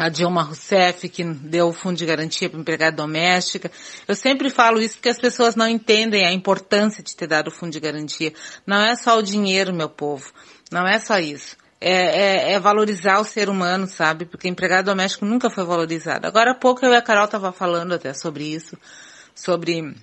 [0.02, 3.72] a Dilma Rousseff, que deu o fundo de garantia para empregada doméstica.
[4.08, 7.52] Eu sempre falo isso porque as pessoas não entendem a importância de ter dado o
[7.52, 8.34] fundo de garantia.
[8.66, 10.32] Não é só o dinheiro, meu povo.
[10.72, 11.56] Não é só isso.
[11.80, 14.26] É, é, é valorizar o ser humano, sabe?
[14.26, 16.26] Porque empregado doméstico nunca foi valorizado.
[16.26, 18.76] Agora há pouco eu e a Carol tava falando até sobre isso,
[19.36, 19.95] sobre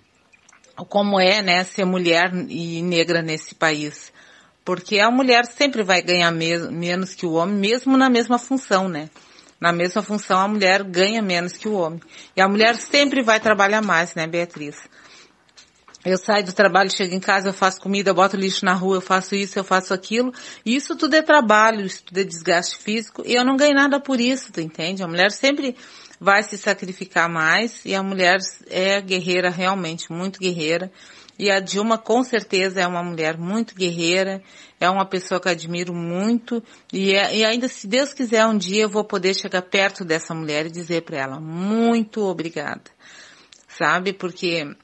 [0.88, 4.12] como é, né, ser mulher e negra nesse país.
[4.64, 8.88] Porque a mulher sempre vai ganhar me menos que o homem, mesmo na mesma função,
[8.88, 9.09] né?
[9.61, 12.00] Na mesma função, a mulher ganha menos que o homem.
[12.36, 14.76] E a mulher sempre vai trabalhar mais, né, Beatriz?
[16.04, 18.96] Eu saio do trabalho, chego em casa, eu faço comida, eu boto lixo na rua,
[18.96, 20.32] eu faço isso, eu faço aquilo.
[20.64, 23.22] Isso tudo é trabalho, isso tudo é desgaste físico.
[23.26, 25.02] E eu não ganho nada por isso, tu entende?
[25.02, 25.76] A mulher sempre
[26.20, 28.38] vai se sacrificar mais e a mulher
[28.68, 30.90] é guerreira realmente, muito guerreira.
[31.39, 34.43] E a Dilma com certeza é uma mulher muito guerreira,
[34.80, 36.62] é uma pessoa que admiro muito
[36.93, 40.34] e, é, e ainda se Deus quiser um dia eu vou poder chegar perto dessa
[40.34, 42.91] mulher e dizer para ela muito obrigada,
[43.68, 44.12] sabe?
[44.12, 44.74] Porque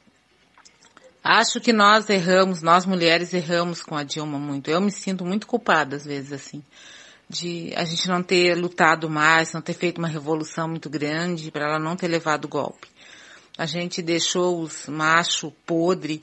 [1.24, 4.70] acho que nós erramos, nós mulheres erramos com a Dilma muito.
[4.70, 6.62] Eu me sinto muito culpada às vezes assim
[7.28, 11.64] de a gente não ter lutado mais, não ter feito uma revolução muito grande para
[11.66, 12.88] ela não ter levado golpe.
[13.56, 16.22] A gente deixou os machos podre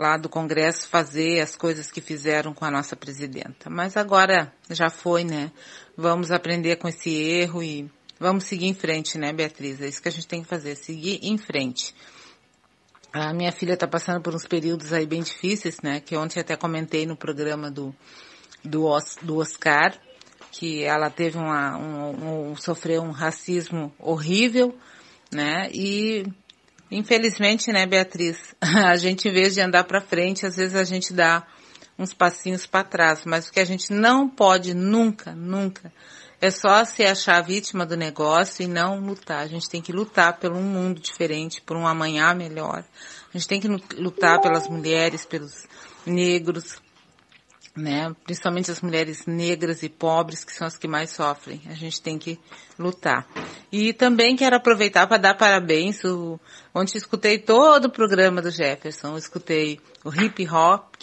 [0.00, 3.68] lá do Congresso fazer as coisas que fizeram com a nossa presidenta.
[3.68, 5.52] Mas agora já foi, né?
[5.94, 9.80] Vamos aprender com esse erro e vamos seguir em frente, né, Beatriz?
[9.80, 11.94] É isso que a gente tem que fazer, seguir em frente.
[13.12, 16.00] A minha filha está passando por uns períodos aí bem difíceis, né?
[16.00, 17.94] Que ontem até comentei no programa do,
[18.64, 18.86] do,
[19.20, 19.98] do Oscar,
[20.50, 24.74] que ela teve uma, um, um, sofreu um racismo horrível,
[25.30, 25.68] né?
[25.72, 26.24] E
[26.90, 28.54] Infelizmente, né, Beatriz?
[28.60, 31.46] A gente, em vez de andar para frente, às vezes a gente dá
[31.98, 33.22] uns passinhos para trás.
[33.24, 35.92] Mas o que a gente não pode nunca, nunca,
[36.40, 39.40] é só se achar vítima do negócio e não lutar.
[39.40, 42.82] A gente tem que lutar por um mundo diferente, por um amanhã melhor.
[43.32, 45.66] A gente tem que lutar pelas mulheres, pelos
[46.04, 46.80] negros,
[47.76, 48.14] né?
[48.24, 51.62] Principalmente as mulheres negras e pobres, que são as que mais sofrem.
[51.66, 52.38] A gente tem que
[52.78, 53.26] lutar.
[53.70, 56.02] E também quero aproveitar para dar parabéns.
[56.04, 56.38] O,
[56.74, 59.08] ontem escutei todo o programa do Jefferson.
[59.08, 60.94] Eu escutei o hip hop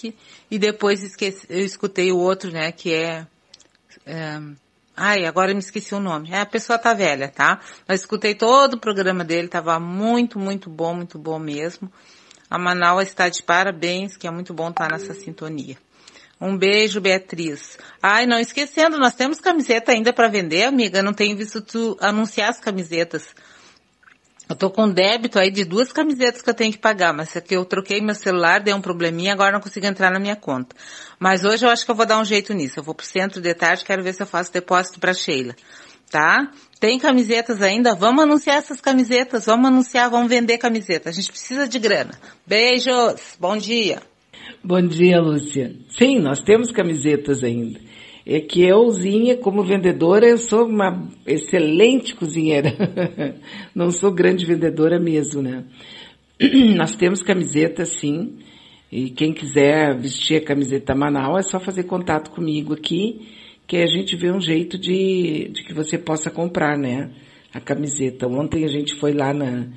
[0.52, 2.72] e depois esqueci, eu escutei o outro, né?
[2.72, 3.28] Que é,
[4.06, 4.42] é
[5.00, 6.32] Ai, agora eu me esqueci o nome.
[6.32, 7.60] É, a pessoa tá velha, tá?
[7.88, 11.92] Mas escutei todo o programa dele, tava muito, muito bom, muito bom mesmo.
[12.50, 15.78] A Manaus está de parabéns, que é muito bom estar nessa sintonia.
[16.40, 17.78] Um beijo, Beatriz.
[18.02, 21.02] Ai, não esquecendo, nós temos camiseta ainda para vender, amiga.
[21.02, 23.34] Não tenho visto tu anunciar as camisetas.
[24.50, 27.42] Eu tô com débito aí de duas camisetas que eu tenho que pagar, mas é
[27.42, 30.74] que eu troquei meu celular, deu um probleminha, agora não consigo entrar na minha conta.
[31.20, 32.80] Mas hoje eu acho que eu vou dar um jeito nisso.
[32.80, 35.54] Eu vou pro centro de tarde, quero ver se eu faço depósito para Sheila.
[36.10, 36.50] Tá?
[36.80, 37.94] Tem camisetas ainda?
[37.94, 41.10] Vamos anunciar essas camisetas, vamos anunciar, vamos vender camiseta.
[41.10, 42.18] A gente precisa de grana.
[42.46, 44.02] Beijos, bom dia.
[44.64, 45.76] Bom dia, Lúcia.
[45.90, 47.80] Sim, nós temos camisetas ainda.
[48.26, 52.74] É que euzinha, como vendedora, eu sou uma excelente cozinheira.
[53.74, 55.64] Não sou grande vendedora mesmo, né?
[56.76, 58.38] Nós temos camiseta, sim.
[58.92, 63.28] E quem quiser vestir a camiseta Manaus é só fazer contato comigo aqui,
[63.66, 67.12] que a gente vê um jeito de, de que você possa comprar, né?
[67.54, 68.28] A camiseta.
[68.28, 69.68] Ontem a gente foi lá na,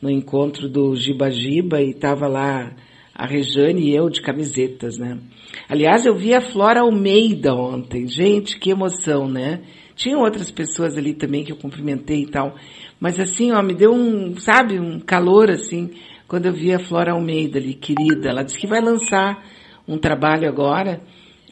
[0.00, 2.74] no encontro do Giba Giba e tava lá
[3.18, 5.18] a Rejane e eu de camisetas, né?
[5.68, 8.06] Aliás, eu vi a Flora Almeida ontem.
[8.06, 9.62] Gente, que emoção, né?
[9.96, 12.54] Tinham outras pessoas ali também que eu cumprimentei e tal.
[13.00, 15.90] Mas assim, ó, me deu um, sabe, um calor assim,
[16.28, 18.28] quando eu vi a Flora Almeida ali, querida.
[18.28, 19.44] Ela disse que vai lançar
[19.86, 21.00] um trabalho agora.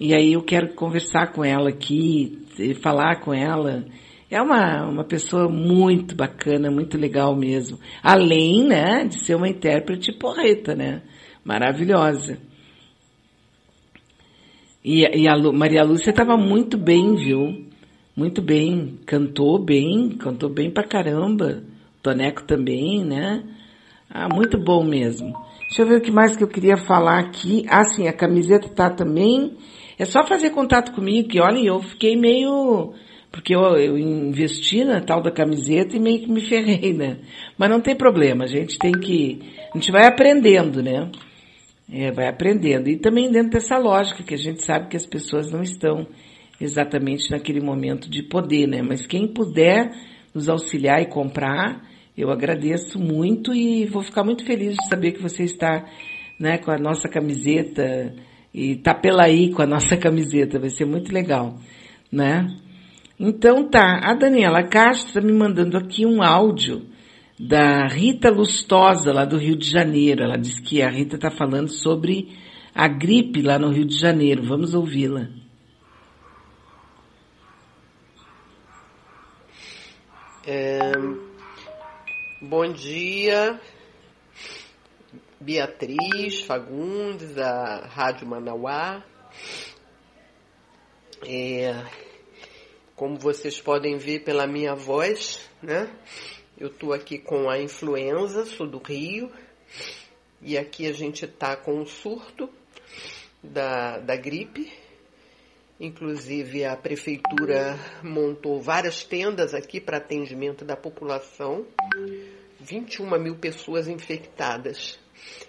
[0.00, 2.38] E aí eu quero conversar com ela aqui,
[2.80, 3.84] falar com ela.
[4.30, 7.80] É uma, uma pessoa muito bacana, muito legal mesmo.
[8.00, 11.02] Além, né, de ser uma intérprete porreta, né?
[11.46, 12.38] Maravilhosa.
[14.84, 17.64] E, e a Lu, Maria Lúcia estava muito bem, viu?
[18.16, 18.98] Muito bem.
[19.06, 21.62] Cantou bem, cantou bem pra caramba.
[22.02, 23.44] Toneco também, né?
[24.10, 25.32] Ah, muito bom mesmo.
[25.60, 27.64] Deixa eu ver o que mais que eu queria falar aqui.
[27.68, 29.56] Ah, sim, a camiseta tá também.
[29.96, 32.92] É só fazer contato comigo, que olha, eu fiquei meio.
[33.30, 37.18] Porque eu, eu investi na tal da camiseta e meio que me ferrei, né?
[37.56, 39.40] Mas não tem problema, a gente tem que.
[39.72, 41.08] A gente vai aprendendo, né?
[41.90, 42.88] É, vai aprendendo.
[42.88, 46.06] E também dentro dessa lógica, que a gente sabe que as pessoas não estão
[46.60, 48.82] exatamente naquele momento de poder, né?
[48.82, 49.90] Mas quem puder
[50.34, 51.82] nos auxiliar e comprar,
[52.16, 55.84] eu agradeço muito e vou ficar muito feliz de saber que você está,
[56.38, 58.14] né, com a nossa camiseta
[58.52, 61.56] e tá pela aí com a nossa camiseta, vai ser muito legal,
[62.10, 62.46] né?
[63.18, 66.82] Então tá, a Daniela Castro está me mandando aqui um áudio
[67.38, 70.24] da Rita Lustosa, lá do Rio de Janeiro.
[70.24, 72.36] Ela diz que a Rita está falando sobre
[72.74, 74.42] a gripe lá no Rio de Janeiro.
[74.42, 75.28] Vamos ouvi-la.
[80.48, 80.92] É,
[82.40, 83.60] bom dia,
[85.40, 89.02] Beatriz Fagundes, da Rádio Manauá.
[91.26, 91.84] É,
[92.94, 95.90] como vocês podem ver pela minha voz, né?
[96.58, 99.30] Eu estou aqui com a influenza, sou do Rio,
[100.40, 102.48] e aqui a gente está com o surto
[103.42, 104.72] da, da gripe.
[105.78, 111.66] Inclusive, a prefeitura montou várias tendas aqui para atendimento da população.
[112.58, 114.98] 21 mil pessoas infectadas.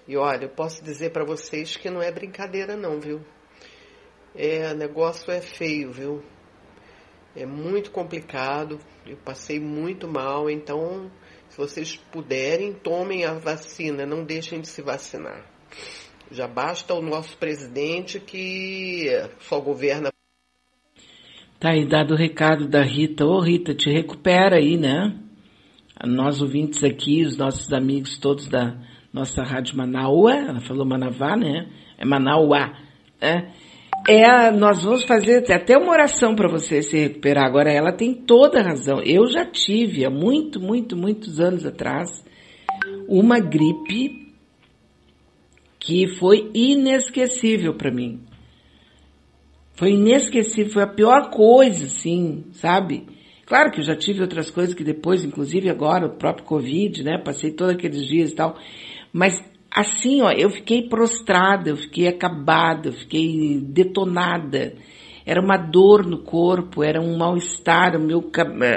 [0.06, 3.22] E olha, eu posso dizer para vocês que não é brincadeira, não, viu?
[4.36, 6.22] É, negócio é feio, viu?
[7.40, 11.12] É muito complicado, eu passei muito mal, então
[11.50, 15.46] se vocês puderem, tomem a vacina, não deixem de se vacinar.
[16.32, 19.06] Já basta o nosso presidente que
[19.40, 20.10] só governa.
[21.60, 23.24] Tá aí dado o recado da Rita.
[23.24, 25.16] Ô Rita, te recupera aí, né?
[26.06, 28.76] Nós ouvintes aqui, os nossos amigos todos da
[29.14, 31.70] nossa rádio Manaua, ela falou Manavá, né?
[32.00, 32.80] É Manauá,
[33.22, 33.54] né?
[34.10, 37.46] É, nós vamos fazer até uma oração para você se recuperar.
[37.46, 39.02] Agora, ela tem toda a razão.
[39.04, 42.24] Eu já tive, há muito, muito, muitos anos atrás,
[43.06, 44.34] uma gripe
[45.78, 48.22] que foi inesquecível para mim.
[49.74, 53.06] Foi inesquecível, foi a pior coisa, assim, sabe?
[53.46, 57.18] Claro que eu já tive outras coisas que depois, inclusive agora, o próprio Covid, né?
[57.18, 58.58] Passei todos aqueles dias e tal.
[59.12, 59.34] Mas
[59.80, 64.74] assim, ó, eu fiquei prostrada, eu fiquei acabada, eu fiquei detonada.
[65.26, 68.00] Era uma dor no corpo, era um mal-estar, a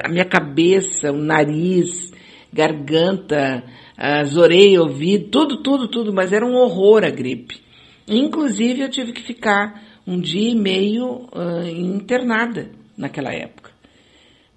[0.08, 2.12] minha cabeça, o nariz,
[2.52, 3.64] garganta,
[3.96, 7.60] as orelhas, ouvido, tudo, tudo, tudo, mas era um horror a gripe.
[8.08, 13.70] Inclusive eu tive que ficar um dia e meio uh, internada naquela época.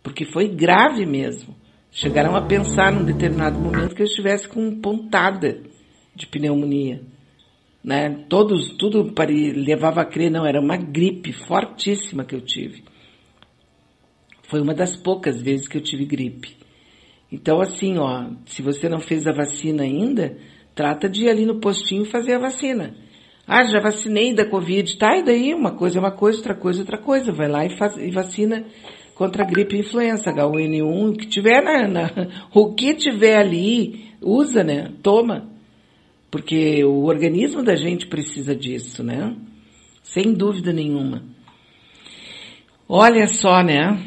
[0.01, 1.55] Porque foi grave mesmo.
[1.91, 5.61] Chegaram a pensar num determinado momento que eu estivesse com pontada
[6.15, 7.01] de pneumonia.
[7.83, 8.25] Né?
[8.29, 12.83] Todos, tudo para, levava a crer, não, era uma gripe fortíssima que eu tive.
[14.49, 16.55] Foi uma das poucas vezes que eu tive gripe.
[17.31, 20.37] Então, assim, ó, se você não fez a vacina ainda,
[20.75, 22.95] trata de ir ali no postinho fazer a vacina.
[23.47, 24.97] Ah, já vacinei da Covid.
[24.97, 25.53] Tá, e daí?
[25.53, 27.31] Uma coisa é uma coisa, outra coisa é outra coisa.
[27.31, 28.65] Vai lá e, faz, e vacina
[29.15, 32.11] contra a gripe e influenza, H1N1, o que tiver na, na,
[32.53, 34.91] o que tiver ali, usa, né?
[35.01, 35.52] Toma.
[36.33, 39.37] Porque o organismo da gente precisa disso, né?
[40.01, 41.21] Sem dúvida nenhuma.
[42.89, 44.03] Olha só, né?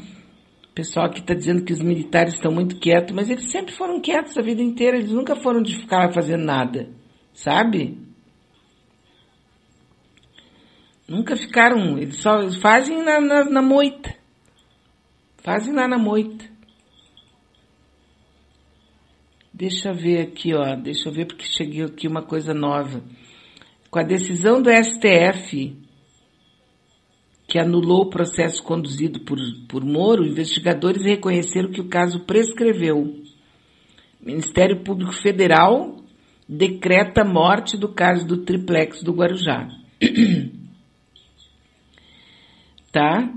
[0.68, 4.00] O pessoal aqui está dizendo que os militares estão muito quietos, mas eles sempre foram
[4.00, 6.88] quietos a vida inteira, eles nunca foram de ficar fazendo nada,
[7.32, 7.96] sabe?
[11.06, 14.12] Nunca ficaram, eles só fazem na, na, na moita.
[15.44, 16.44] Fazem lá na moita.
[19.56, 20.76] Deixa eu ver aqui, ó.
[20.76, 23.02] Deixa eu ver porque cheguei aqui uma coisa nova.
[23.90, 25.74] Com a decisão do STF,
[27.48, 32.98] que anulou o processo conduzido por, por Moro, investigadores reconheceram que o caso prescreveu.
[32.98, 36.04] O Ministério Público Federal
[36.46, 39.68] decreta a morte do caso do triplex do Guarujá.
[42.92, 43.32] tá?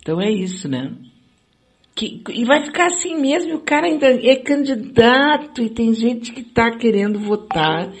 [0.00, 0.94] Então é isso, né?
[1.94, 6.32] Que, e vai ficar assim mesmo, e o cara ainda é candidato e tem gente
[6.32, 7.92] que está querendo votar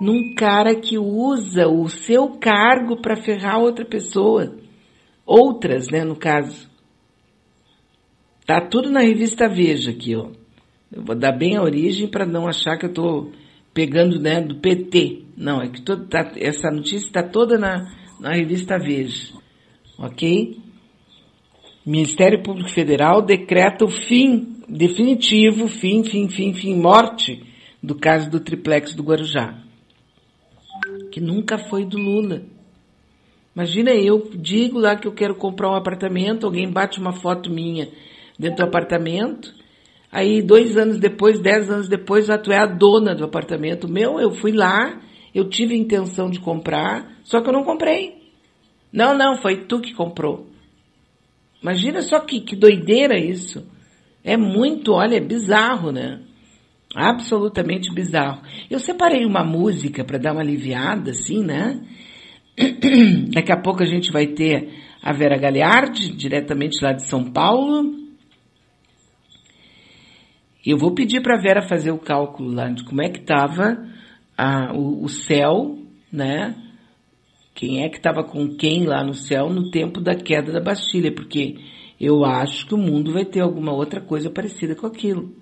[0.00, 4.56] num cara que usa o seu cargo para ferrar outra pessoa.
[5.24, 6.68] Outras, né, no caso.
[8.46, 10.30] Tá tudo na revista Veja aqui, ó.
[10.92, 13.32] Eu vou dar bem a origem para não achar que eu estou
[13.74, 15.24] pegando, né, do PT.
[15.36, 19.34] Não, é que todo, tá, essa notícia está toda na, na revista Veja.
[19.98, 20.65] Ok?
[21.86, 27.44] Ministério Público Federal decreta o fim definitivo, fim, fim, fim, fim, morte
[27.80, 29.56] do caso do triplex do Guarujá,
[31.12, 32.42] que nunca foi do Lula.
[33.54, 37.88] Imagina eu digo lá que eu quero comprar um apartamento, alguém bate uma foto minha
[38.36, 39.54] dentro do apartamento,
[40.10, 44.32] aí dois anos depois, dez anos depois, tu é a dona do apartamento meu, eu
[44.32, 45.00] fui lá,
[45.32, 48.32] eu tive intenção de comprar, só que eu não comprei.
[48.92, 50.55] Não, não, foi tu que comprou.
[51.62, 53.66] Imagina só que, que doideira isso.
[54.22, 56.20] É muito, olha, é bizarro, né?
[56.94, 58.42] Absolutamente bizarro.
[58.70, 61.80] Eu separei uma música para dar uma aliviada, assim, né?
[63.32, 67.94] Daqui a pouco a gente vai ter a Vera Galiardi, diretamente lá de São Paulo.
[70.64, 73.86] Eu vou pedir para a Vera fazer o cálculo lá de como é que estava
[74.74, 75.78] o, o céu,
[76.12, 76.56] né?
[77.56, 81.10] Quem é que estava com quem lá no céu no tempo da queda da Bastilha,
[81.10, 81.56] porque
[81.98, 85.34] eu acho que o mundo vai ter alguma outra coisa parecida com aquilo.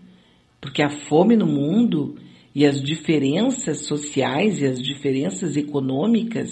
[0.61, 2.15] Porque a fome no mundo
[2.55, 6.51] e as diferenças sociais e as diferenças econômicas,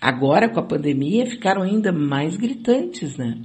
[0.00, 3.38] agora com a pandemia, ficaram ainda mais gritantes, né?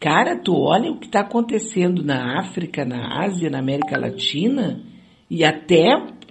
[0.00, 4.82] Cara, tu olha o que está acontecendo na África, na Ásia, na América Latina,
[5.30, 5.86] e até,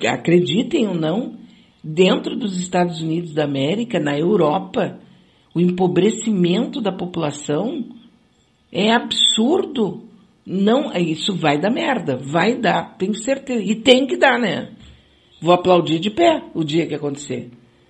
[0.10, 1.40] acreditem ou não,
[1.84, 5.00] dentro dos Estados Unidos da América, na Europa,
[5.54, 7.86] o empobrecimento da população
[8.72, 10.04] é absurdo.
[10.46, 13.64] Não, isso vai dar merda, vai dar, tenho certeza.
[13.64, 14.72] E tem que dar, né?
[15.42, 17.50] Vou aplaudir de pé o dia que acontecer.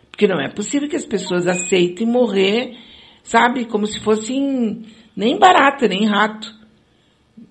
[0.10, 2.78] Porque não é possível que as pessoas aceitem morrer,
[3.24, 4.84] sabe, como se fossem
[5.16, 6.54] nem barata, nem rato.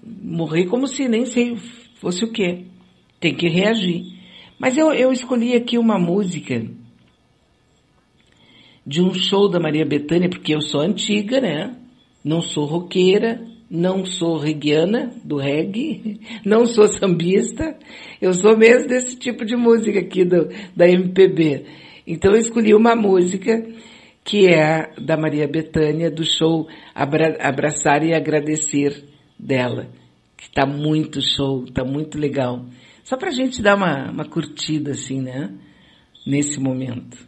[0.03, 1.57] Morrer como se nem sei
[1.97, 2.65] fosse o quê.
[3.19, 4.20] Tem que reagir.
[4.61, 6.63] Mas eu, eu escolhi aqui uma música
[8.87, 11.75] de um show da Maria Bethânia, porque eu sou antiga, né?
[12.23, 13.41] Não sou roqueira,
[13.71, 17.75] não sou reguiana do reggae, não sou sambista,
[18.21, 21.65] eu sou mesmo desse tipo de música aqui do, da MPB.
[22.07, 23.67] Então eu escolhi uma música
[24.23, 29.05] que é da Maria Bethânia, do show Abra, Abraçar e Agradecer
[29.39, 29.89] dela,
[30.37, 32.67] que está muito show, está muito legal.
[33.11, 35.51] Só para a gente dar uma, uma curtida assim, né?
[36.25, 37.19] Nesse momento.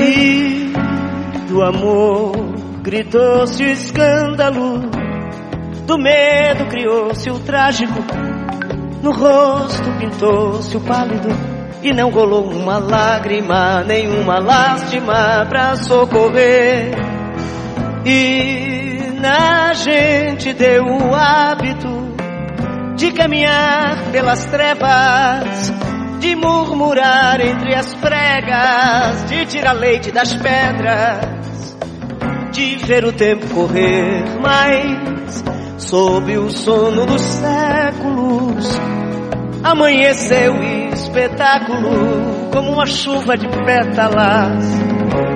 [0.00, 0.72] E
[1.48, 2.34] do amor
[2.82, 4.80] gritou-se o escândalo,
[5.86, 8.00] do medo criou-se o trágico,
[9.00, 16.92] no rosto pintou-se o pálido e não rolou uma lágrima, nenhuma lástima pra socorrer.
[18.06, 22.14] E na gente deu o hábito
[22.96, 25.72] de caminhar pelas trevas,
[26.20, 31.76] de murmurar entre as pregas, de tirar leite das pedras,
[32.52, 35.44] de ver o tempo correr, mas
[35.78, 38.80] sob o sono dos séculos
[39.64, 40.54] Amanheceu
[40.92, 44.64] espetáculo como uma chuva de pétalas,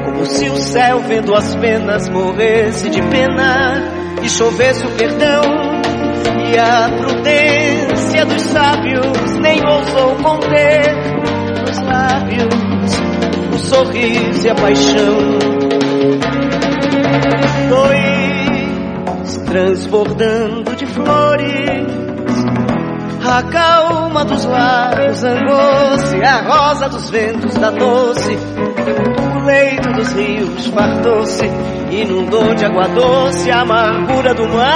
[0.04, 3.82] como se o céu vendo as penas morresse de pena
[4.22, 5.42] e chovesse o perdão
[6.52, 10.94] e a prudência dos sábios nem ousou conter
[11.60, 12.66] nos lábios
[13.54, 15.16] o sorriso e a paixão.
[17.68, 22.05] Dois transbordando de flores,
[23.30, 28.36] a calma dos lábios angou-se, a rosa dos ventos da doce,
[29.34, 31.44] o leito dos rios fartou-se,
[31.90, 34.66] inundou de água doce a amargura do mar.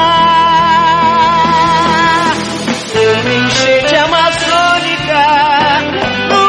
[2.93, 5.23] Uma enchente amazônica,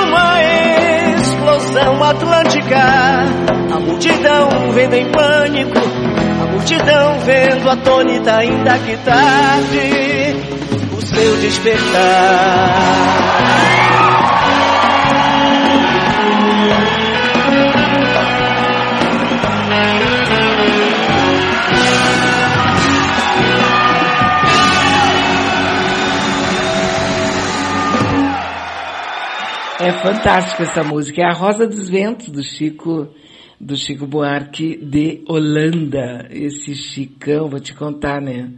[0.03, 0.41] uma
[1.18, 2.78] explosão atlântica,
[3.73, 5.80] a multidão vendo em pânico,
[6.41, 10.61] a multidão vendo atônita ainda que tarde
[11.22, 13.11] o seu despertar.
[29.80, 31.22] É fantástica essa música.
[31.22, 33.10] É a Rosa dos Ventos do Chico,
[33.60, 36.27] do Chico Buarque de Holanda.
[36.31, 38.52] Esse Chicão, vou te contar, né?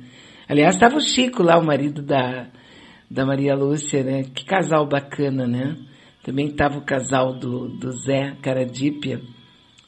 [0.54, 2.48] Aliás, estava o Chico lá, o marido da,
[3.10, 4.22] da Maria Lúcia, né?
[4.22, 5.76] Que casal bacana, né?
[6.22, 9.20] Também estava o casal do, do Zé Caradípia.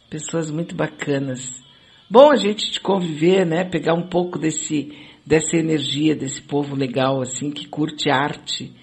[0.10, 1.64] Pessoas muito bacanas.
[2.10, 3.64] Bom a gente conviver, né?
[3.64, 4.92] Pegar um pouco desse,
[5.24, 8.74] dessa energia desse povo legal, assim, que curte arte.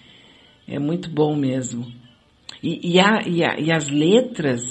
[0.68, 1.84] É muito bom mesmo.
[2.62, 4.62] E, e, a, e, a, e as letras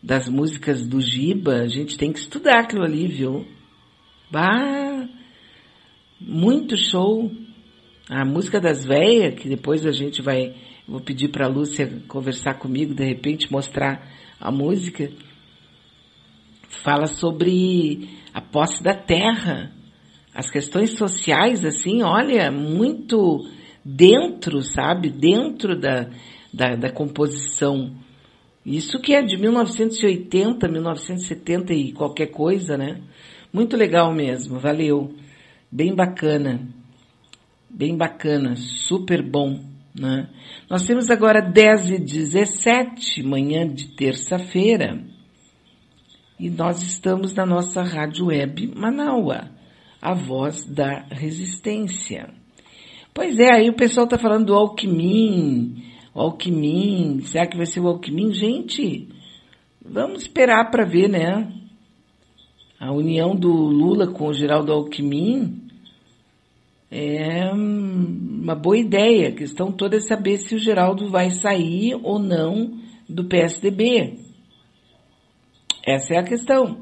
[0.00, 3.44] das músicas do Giba, a gente tem que estudar aquilo ali, viu?
[4.30, 5.08] Bah,
[6.20, 7.30] muito show.
[8.08, 10.54] A música das velhas, que depois a gente vai,
[10.86, 14.06] vou pedir para a Lúcia conversar comigo, de repente mostrar
[14.40, 15.10] a música,
[16.82, 19.72] fala sobre a posse da terra,
[20.34, 23.46] as questões sociais, assim, olha, muito
[23.84, 25.10] dentro, sabe?
[25.10, 26.08] Dentro da,
[26.52, 27.92] da, da composição.
[28.64, 33.00] Isso que é de 1980, 1970 e qualquer coisa, né?
[33.52, 35.14] Muito legal mesmo, valeu.
[35.72, 36.68] Bem bacana.
[37.68, 39.60] Bem bacana, super bom,
[39.94, 40.28] né?
[40.68, 45.00] Nós temos agora 10 e 17, manhã de terça-feira.
[46.38, 49.50] E nós estamos na nossa rádio web Manaua,
[50.02, 52.28] a voz da resistência.
[53.14, 54.56] Pois é, aí o pessoal tá falando do o
[56.20, 58.32] Alckmin, será que vai ser o Alckmin?
[58.32, 59.08] Gente,
[59.80, 61.59] vamos esperar para ver, né?
[62.80, 65.68] A união do Lula com o Geraldo Alckmin
[66.90, 69.28] é uma boa ideia.
[69.28, 74.14] A questão toda é saber se o Geraldo vai sair ou não do PSDB.
[75.86, 76.78] Essa é a questão.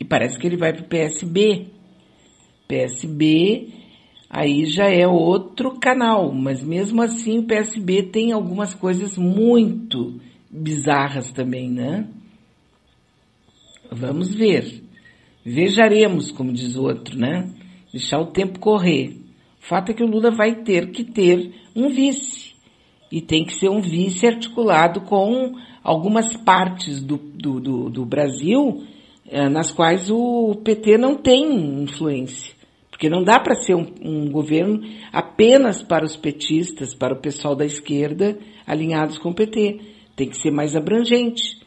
[0.00, 1.68] E parece que ele vai para o PSB.
[2.66, 3.68] PSB
[4.28, 10.20] aí já é outro canal, mas mesmo assim o PSB tem algumas coisas muito
[10.50, 12.08] bizarras também, né?
[13.88, 14.81] Vamos ver.
[15.44, 17.50] Vejaremos, como diz o outro, né?
[17.92, 19.16] Deixar o tempo correr.
[19.60, 22.52] O fato é que o Lula vai ter que ter um vice.
[23.10, 28.84] E tem que ser um vice articulado com algumas partes do, do, do, do Brasil
[29.28, 32.54] eh, nas quais o PT não tem influência.
[32.90, 34.80] Porque não dá para ser um, um, governo
[35.12, 39.80] apenas para os petistas, para o pessoal da esquerda alinhados com o PT.
[40.14, 41.60] Tem que ser mais abrangente.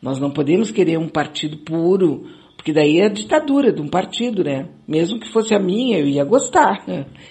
[0.00, 2.26] Nós não podemos querer um partido puro,
[2.66, 4.68] porque daí é a ditadura de um partido, né?
[4.88, 6.84] Mesmo que fosse a minha, eu ia gostar.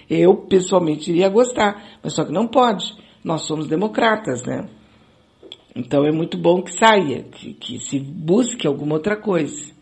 [0.09, 1.99] Eu, pessoalmente, iria gostar.
[2.01, 2.95] Mas só que não pode.
[3.21, 4.69] Nós somos democratas, né?
[5.75, 9.73] Então é muito bom que saia, que, que se busque alguma outra coisa.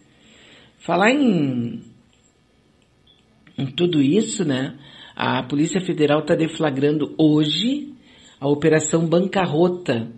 [0.80, 1.84] Falar em
[3.56, 4.76] em tudo isso, né,
[5.16, 7.94] a Polícia Federal está deflagrando hoje
[8.40, 10.12] a Operação Bancarrota.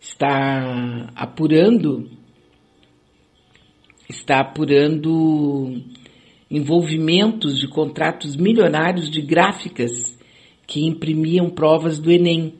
[0.00, 2.08] Está apurando,
[4.08, 5.82] está apurando
[6.50, 10.18] envolvimentos de contratos milionários de gráficas
[10.66, 12.54] que imprimiam provas do Enem.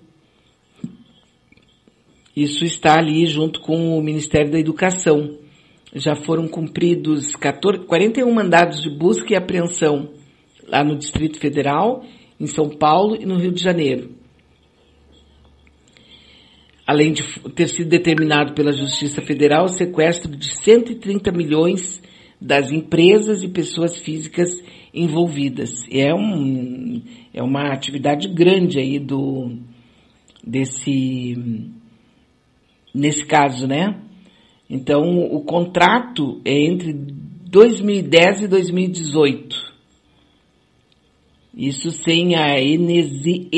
[2.37, 5.39] Isso está ali junto com o Ministério da Educação
[5.95, 10.11] já foram cumpridos 14, 41 mandados de busca e apreensão
[10.67, 12.05] lá no Distrito Federal,
[12.39, 14.11] em São Paulo e no Rio de Janeiro.
[16.89, 17.23] Além de
[17.55, 22.03] ter sido determinado pela Justiça Federal o sequestro de 130 milhões
[22.41, 24.49] das empresas e pessoas físicas
[24.95, 25.71] envolvidas.
[25.93, 27.03] É, um,
[27.35, 29.59] é uma atividade grande aí do,
[30.43, 31.37] desse,
[32.95, 34.01] nesse caso, né?
[34.71, 39.57] Então, o contrato é entre 2010 e 2018.
[41.55, 43.49] Isso sem a inexi,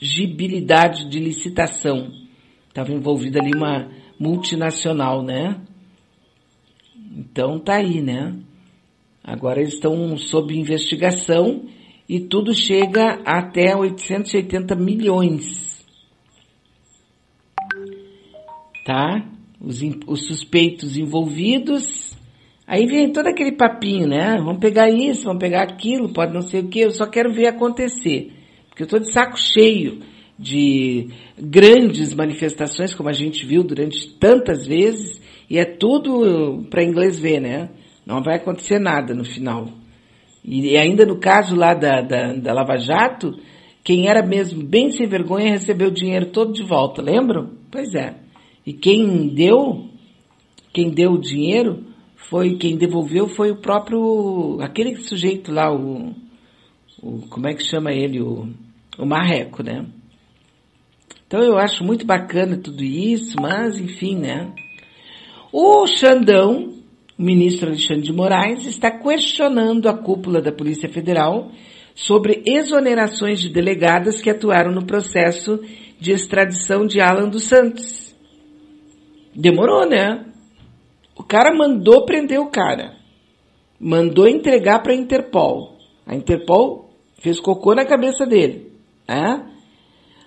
[0.00, 2.10] inexigibilidade de licitação.
[2.68, 5.60] Estava envolvida ali uma multinacional, né?
[7.16, 8.34] Então tá aí, né?
[9.22, 11.66] Agora eles estão sob investigação
[12.08, 15.84] e tudo chega até 880 milhões.
[18.84, 19.26] Tá?
[19.60, 22.18] Os, os suspeitos envolvidos.
[22.66, 24.36] Aí vem todo aquele papinho, né?
[24.38, 27.48] Vamos pegar isso, vamos pegar aquilo, pode não ser o que, eu só quero ver
[27.48, 28.39] acontecer.
[28.70, 30.00] Porque eu estou de saco cheio
[30.38, 35.20] de grandes manifestações, como a gente viu durante tantas vezes,
[35.50, 37.68] e é tudo para inglês ver, né?
[38.06, 39.68] Não vai acontecer nada no final.
[40.42, 43.38] E ainda no caso lá da, da, da Lava Jato,
[43.84, 47.50] quem era mesmo bem sem vergonha recebeu o dinheiro todo de volta, lembram?
[47.70, 48.14] Pois é.
[48.66, 49.88] E quem deu,
[50.72, 51.84] quem deu o dinheiro,
[52.30, 56.14] foi, quem devolveu foi o próprio, aquele sujeito lá, o,
[57.02, 58.48] o como é que chama ele, o,
[58.98, 59.86] o Marreco, né?
[61.26, 64.52] Então eu acho muito bacana tudo isso, mas enfim, né?
[65.52, 66.74] O Xandão,
[67.18, 71.50] o ministro Alexandre de Moraes, está questionando a cúpula da Polícia Federal
[71.94, 75.60] sobre exonerações de delegadas que atuaram no processo
[75.98, 78.14] de extradição de Alan dos Santos.
[79.34, 80.26] Demorou, né?
[81.16, 82.96] O cara mandou prender o cara.
[83.78, 85.78] Mandou entregar para a Interpol.
[86.06, 86.89] A Interpol
[87.20, 88.72] fez cocô na cabeça dele.
[89.08, 89.46] Né?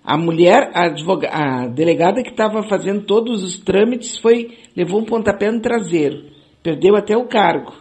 [0.04, 0.86] A mulher, a,
[1.32, 6.26] a delegada que estava fazendo todos os trâmites foi levou um pontapé no traseiro,
[6.62, 7.74] perdeu até o cargo.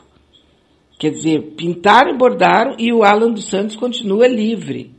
[0.98, 4.92] Quer dizer, pintaram e bordaram e o Alan dos Santos continua livre.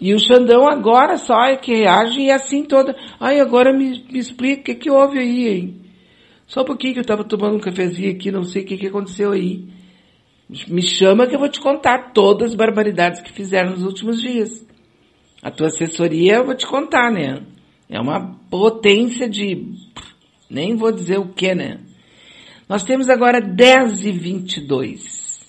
[0.00, 2.96] E o Xandão agora só é que reage e é assim toda.
[3.20, 5.80] Ai, agora me, me explica o que, que houve aí, hein?
[6.46, 8.86] Só um pouquinho que eu estava tomando um cafezinho aqui, não sei o que, que
[8.86, 9.68] aconteceu aí.
[10.66, 14.66] Me chama que eu vou te contar todas as barbaridades que fizeram nos últimos dias.
[15.40, 17.46] A tua assessoria, eu vou te contar, né?
[17.88, 19.72] É uma potência de.
[20.50, 21.80] Nem vou dizer o que, né?
[22.68, 25.40] Nós temos agora 10 e 22.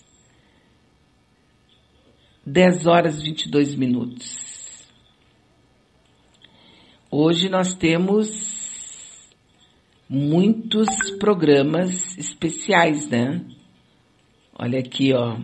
[2.46, 4.88] 10 horas e 22 minutos.
[7.10, 9.40] Hoje nós temos
[10.08, 10.88] muitos
[11.20, 13.44] programas especiais, né?
[14.64, 15.40] Olha aqui, ó.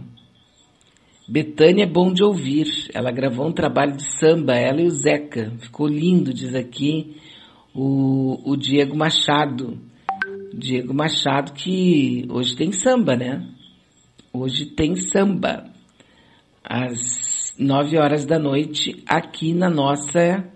[1.27, 2.68] Betânia é bom de ouvir.
[2.94, 5.52] Ela gravou um trabalho de samba, ela e o Zeca.
[5.57, 7.18] Ficou lindo, diz aqui
[7.73, 9.81] o, o Diego Machado.
[10.53, 13.44] Diego Machado que hoje tem samba, né?
[14.31, 15.68] Hoje tem samba.
[16.64, 20.48] Às nove horas da noite, aqui na nossa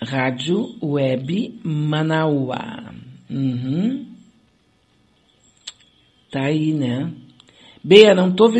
[0.00, 2.94] Rádio Web Manauá.
[3.28, 4.06] Uhum.
[6.30, 7.12] Tá aí, né?
[7.88, 8.50] Bea, não tô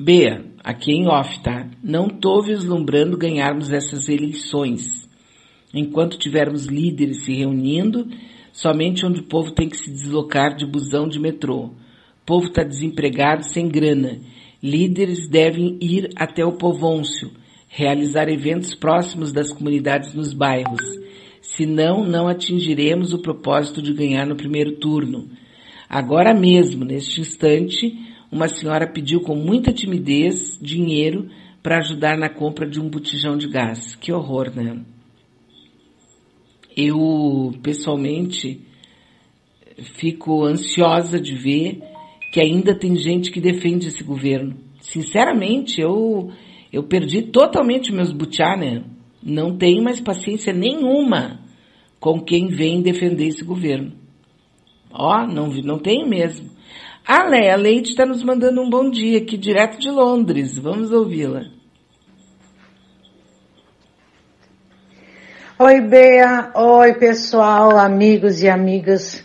[0.00, 1.68] Bea, aqui em off, tá?
[1.82, 5.06] Não tô vislumbrando ganharmos essas eleições.
[5.74, 8.08] Enquanto tivermos líderes se reunindo,
[8.50, 11.64] somente onde o povo tem que se deslocar de busão de metrô.
[11.64, 11.72] O
[12.24, 14.18] povo está desempregado, sem grana.
[14.62, 17.30] Líderes devem ir até o povôncio,
[17.68, 20.80] realizar eventos próximos das comunidades nos bairros.
[21.42, 25.28] Senão, não atingiremos o propósito de ganhar no primeiro turno.
[25.90, 31.30] Agora mesmo, neste instante, uma senhora pediu com muita timidez dinheiro
[31.62, 33.94] para ajudar na compra de um botijão de gás.
[33.94, 34.84] Que horror, né?
[36.76, 38.60] Eu, pessoalmente,
[39.94, 41.80] fico ansiosa de ver
[42.32, 44.56] que ainda tem gente que defende esse governo.
[44.80, 46.32] Sinceramente, eu,
[46.72, 48.82] eu perdi totalmente meus butiá, né?
[49.22, 51.38] Não tenho mais paciência nenhuma
[52.00, 53.92] com quem vem defender esse governo.
[54.90, 56.53] Ó, não, não tenho mesmo.
[57.06, 60.58] A Leia Leite está nos mandando um bom dia aqui direto de Londres.
[60.58, 61.42] Vamos ouvi-la.
[65.58, 66.50] Oi, Bea.
[66.54, 69.22] Oi, pessoal, amigos e amigas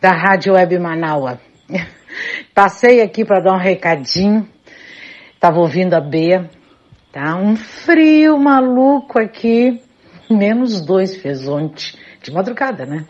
[0.00, 1.40] da Rádio Web Manaua.
[2.54, 4.48] Passei aqui para dar um recadinho.
[5.40, 6.48] Tava ouvindo a Bea.
[7.10, 9.82] Tá um frio maluco aqui.
[10.30, 11.92] Menos dois fez ontem.
[12.22, 13.04] De madrugada, né?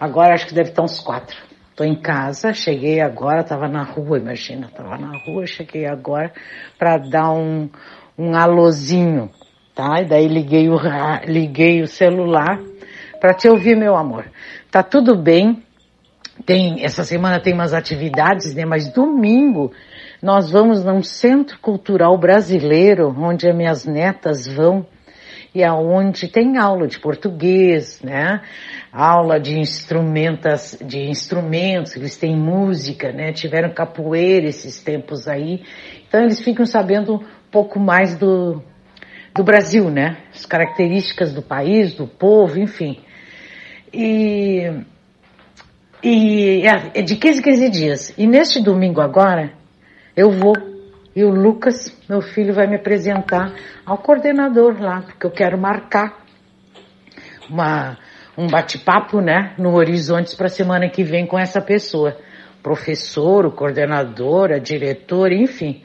[0.00, 1.49] Agora acho que deve estar uns quatro.
[1.80, 6.30] Tô em casa, cheguei agora, tava na rua, imagina, tava na rua, cheguei agora
[6.78, 7.70] para dar um,
[8.18, 9.30] um alôzinho,
[9.74, 10.02] tá?
[10.02, 10.76] E daí liguei o,
[11.24, 12.60] liguei o celular
[13.18, 14.30] para te ouvir, meu amor.
[14.70, 15.62] Tá tudo bem,
[16.44, 18.66] tem, essa semana tem umas atividades, né?
[18.66, 19.72] Mas domingo
[20.22, 24.84] nós vamos num centro cultural brasileiro, onde as minhas netas vão,
[25.54, 28.40] e aonde tem aula de português, né?
[28.92, 33.32] Aula de instrumentos, de instrumentos, eles têm música, né?
[33.32, 35.62] Tiveram capoeira esses tempos aí.
[36.06, 38.62] Então eles ficam sabendo um pouco mais do,
[39.34, 40.18] do Brasil, né?
[40.32, 43.00] As características do país, do povo, enfim.
[43.92, 44.70] E,
[46.02, 46.62] e
[46.94, 48.14] é de 15 em 15 dias.
[48.16, 49.52] E neste domingo agora,
[50.16, 50.54] eu vou
[51.14, 53.52] e o Lucas, meu filho, vai me apresentar
[53.84, 56.24] ao coordenador lá, porque eu quero marcar
[57.48, 57.98] uma,
[58.38, 62.16] um bate-papo, né, no Horizontes para a semana que vem com essa pessoa.
[62.62, 65.82] Professor, o coordenador, a diretora, enfim.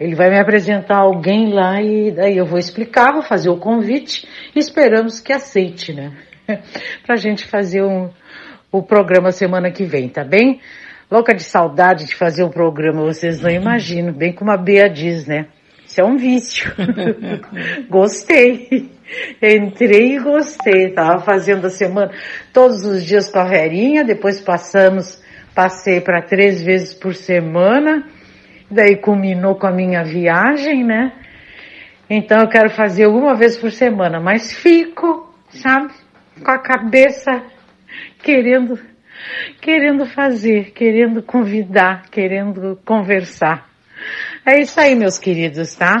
[0.00, 4.26] Ele vai me apresentar alguém lá e daí eu vou explicar, vou fazer o convite
[4.56, 6.12] e esperamos que aceite, né?
[7.06, 8.10] pra gente fazer um,
[8.72, 10.60] o programa semana que vem, tá bem?
[11.10, 15.26] Louca de saudade de fazer o programa, vocês não imaginam, bem como a Bea diz,
[15.26, 15.46] né?
[15.86, 16.72] Isso é um vício.
[17.88, 18.90] gostei.
[19.40, 20.90] Entrei e gostei.
[20.92, 22.10] Tava fazendo a semana
[22.52, 25.22] todos os dias com a Verinha, depois passamos,
[25.54, 28.08] passei para três vezes por semana,
[28.70, 31.12] daí culminou com a minha viagem, né?
[32.08, 35.92] Então eu quero fazer uma vez por semana, mas fico, sabe,
[36.42, 37.42] com a cabeça
[38.22, 38.78] querendo
[39.60, 43.68] querendo fazer, querendo convidar, querendo conversar.
[44.44, 46.00] É isso aí, meus queridos, tá?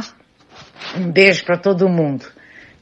[0.96, 2.26] Um beijo para todo mundo,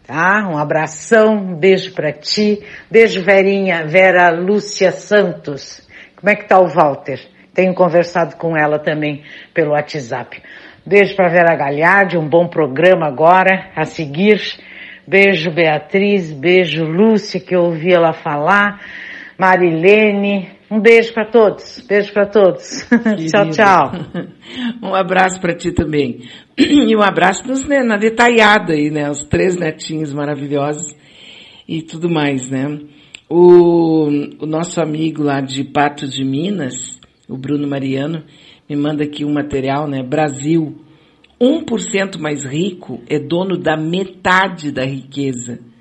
[0.07, 0.49] tá?
[0.49, 2.61] Um abração, um beijo para ti,
[2.91, 5.87] beijo Verinha, Vera Lúcia Santos.
[6.17, 7.21] Como é que tá o Walter?
[7.55, 10.43] Tenho conversado com ela também pelo WhatsApp.
[10.85, 14.41] Beijo para Vera Galhardi, um bom programa agora a seguir.
[15.07, 18.81] Beijo Beatriz, beijo Lúcia que eu ouvi ela falar.
[19.43, 20.51] Marilene.
[20.71, 21.85] Um beijo para todos.
[21.89, 22.87] Beijo para todos.
[23.29, 23.93] tchau, tchau.
[24.81, 26.21] Um abraço para ti também.
[26.57, 29.11] E um abraço nos, né, na detalhada aí, né?
[29.11, 30.95] Os três netinhos maravilhosos
[31.67, 32.79] e tudo mais, né?
[33.29, 34.07] O,
[34.39, 38.23] o nosso amigo lá de Patos de Minas, o Bruno Mariano,
[38.71, 40.03] me manda aqui um material, né?
[40.05, 40.77] Brasil,
[41.41, 45.72] 1% mais rico é dono da metade da riqueza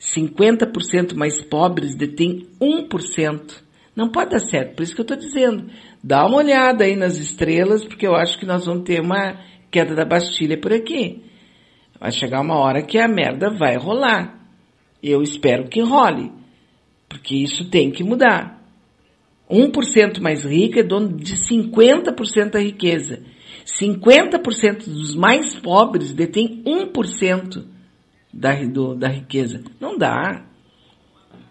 [0.00, 3.62] 50% mais pobres detêm 1%.
[3.94, 5.70] Não pode dar certo, por isso que eu estou dizendo.
[6.02, 9.38] Dá uma olhada aí nas estrelas, porque eu acho que nós vamos ter uma
[9.70, 11.22] queda da Bastilha por aqui.
[12.00, 14.40] Vai chegar uma hora que a merda vai rolar.
[15.02, 16.32] Eu espero que role,
[17.06, 18.58] porque isso tem que mudar.
[19.50, 23.22] 1% mais rico é dono de 50% da riqueza.
[23.66, 27.64] 50% dos mais pobres detêm 1%
[28.32, 29.62] da, do, da riqueza.
[29.80, 30.44] Não dá.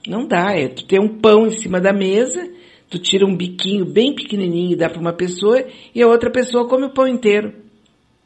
[0.07, 0.53] Não dá.
[0.53, 2.49] É tu ter um pão em cima da mesa,
[2.89, 6.67] tu tira um biquinho bem pequenininho e dá para uma pessoa e a outra pessoa
[6.67, 7.53] come o pão inteiro.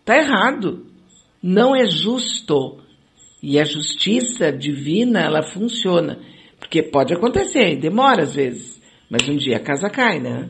[0.05, 0.85] Tá errado.
[1.41, 2.79] Não é justo.
[3.41, 6.19] E a justiça divina, ela funciona.
[6.59, 8.81] Porque pode acontecer, demora às vezes.
[9.09, 10.49] Mas um dia a casa cai, né?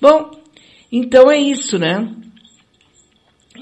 [0.00, 0.30] Bom,
[0.90, 2.14] então é isso, né?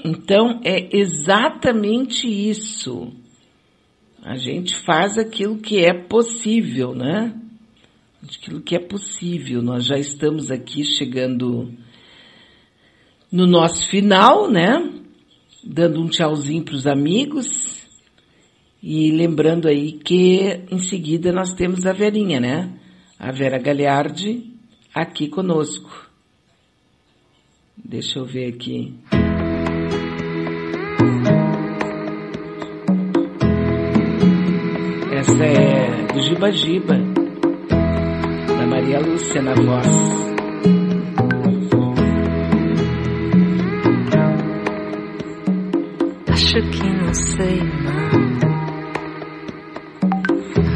[0.03, 3.11] Então é exatamente isso.
[4.23, 7.33] A gente faz aquilo que é possível, né?
[8.23, 9.61] Aquilo que é possível.
[9.61, 11.73] Nós já estamos aqui chegando
[13.31, 14.91] no nosso final, né?
[15.63, 17.79] Dando um tchauzinho para os amigos
[18.81, 22.73] e lembrando aí que em seguida nós temos a Verinha, né?
[23.17, 24.53] A Vera Galiardi
[24.93, 26.09] aqui conosco.
[27.77, 28.93] Deixa eu ver aqui.
[35.41, 36.95] É do Giba Giba,
[38.47, 39.87] da Maria Lúcia na voz.
[46.31, 48.09] Acho que não sei não.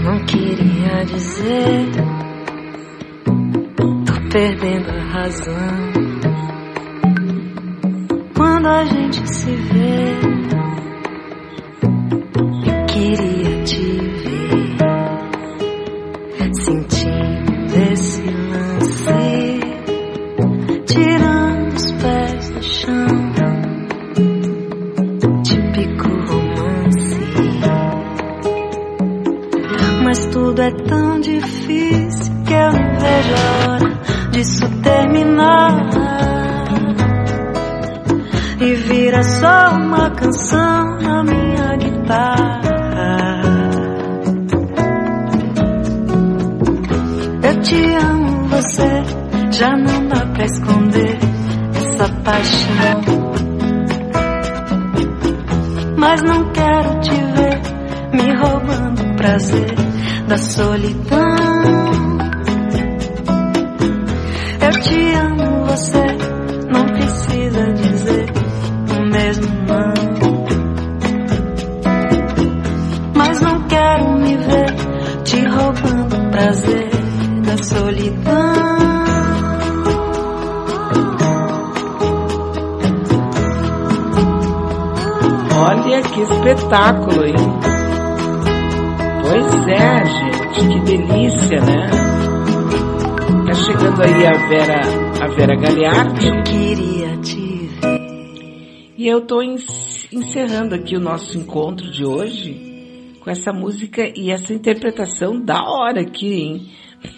[0.04, 1.90] Não queria dizer.
[4.06, 5.94] Tô perdendo a razão.
[8.36, 10.34] Quando a gente se vê,
[100.54, 106.02] encerrando aqui o nosso encontro de hoje com essa música e essa interpretação da hora
[106.02, 106.72] aqui, hein?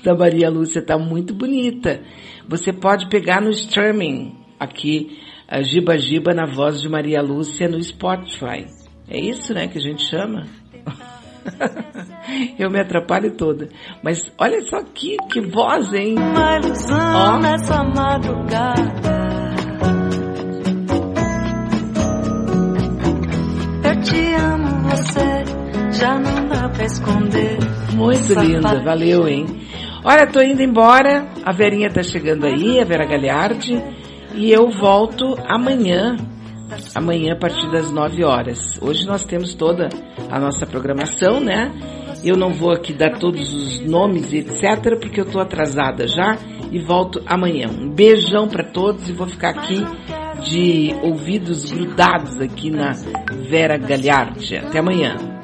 [0.04, 2.02] Da Maria Lúcia, tá muito bonita.
[2.48, 7.82] Você pode pegar no streaming aqui a Giba Giba na voz de Maria Lúcia no
[7.84, 8.68] Spotify.
[9.10, 10.46] É isso, né, que a gente chama?
[12.58, 13.68] Eu me atrapalho toda.
[14.02, 16.16] Mas olha só que, que voz, hein?
[16.18, 17.40] Uma ilusão Ó.
[17.40, 19.25] nessa madrugada.
[26.06, 27.58] Já não dá pra esconder.
[27.94, 29.48] Muito linda, valeu, hein?
[30.04, 31.28] Olha, tô indo embora.
[31.44, 33.82] A Verinha tá chegando aí, a Vera Galhardi.
[34.36, 36.16] E eu volto amanhã,
[36.94, 38.80] amanhã a partir das 9 horas.
[38.80, 39.90] Hoje nós temos toda
[40.30, 41.72] a nossa programação, né?
[42.24, 46.38] Eu não vou aqui dar todos os nomes e etc, porque eu tô atrasada já
[46.72, 47.68] e volto amanhã.
[47.68, 49.84] Um beijão para todos e vou ficar aqui
[50.44, 52.92] de ouvidos grudados aqui na
[53.50, 54.58] Vera Galhardi.
[54.58, 55.35] Até amanhã.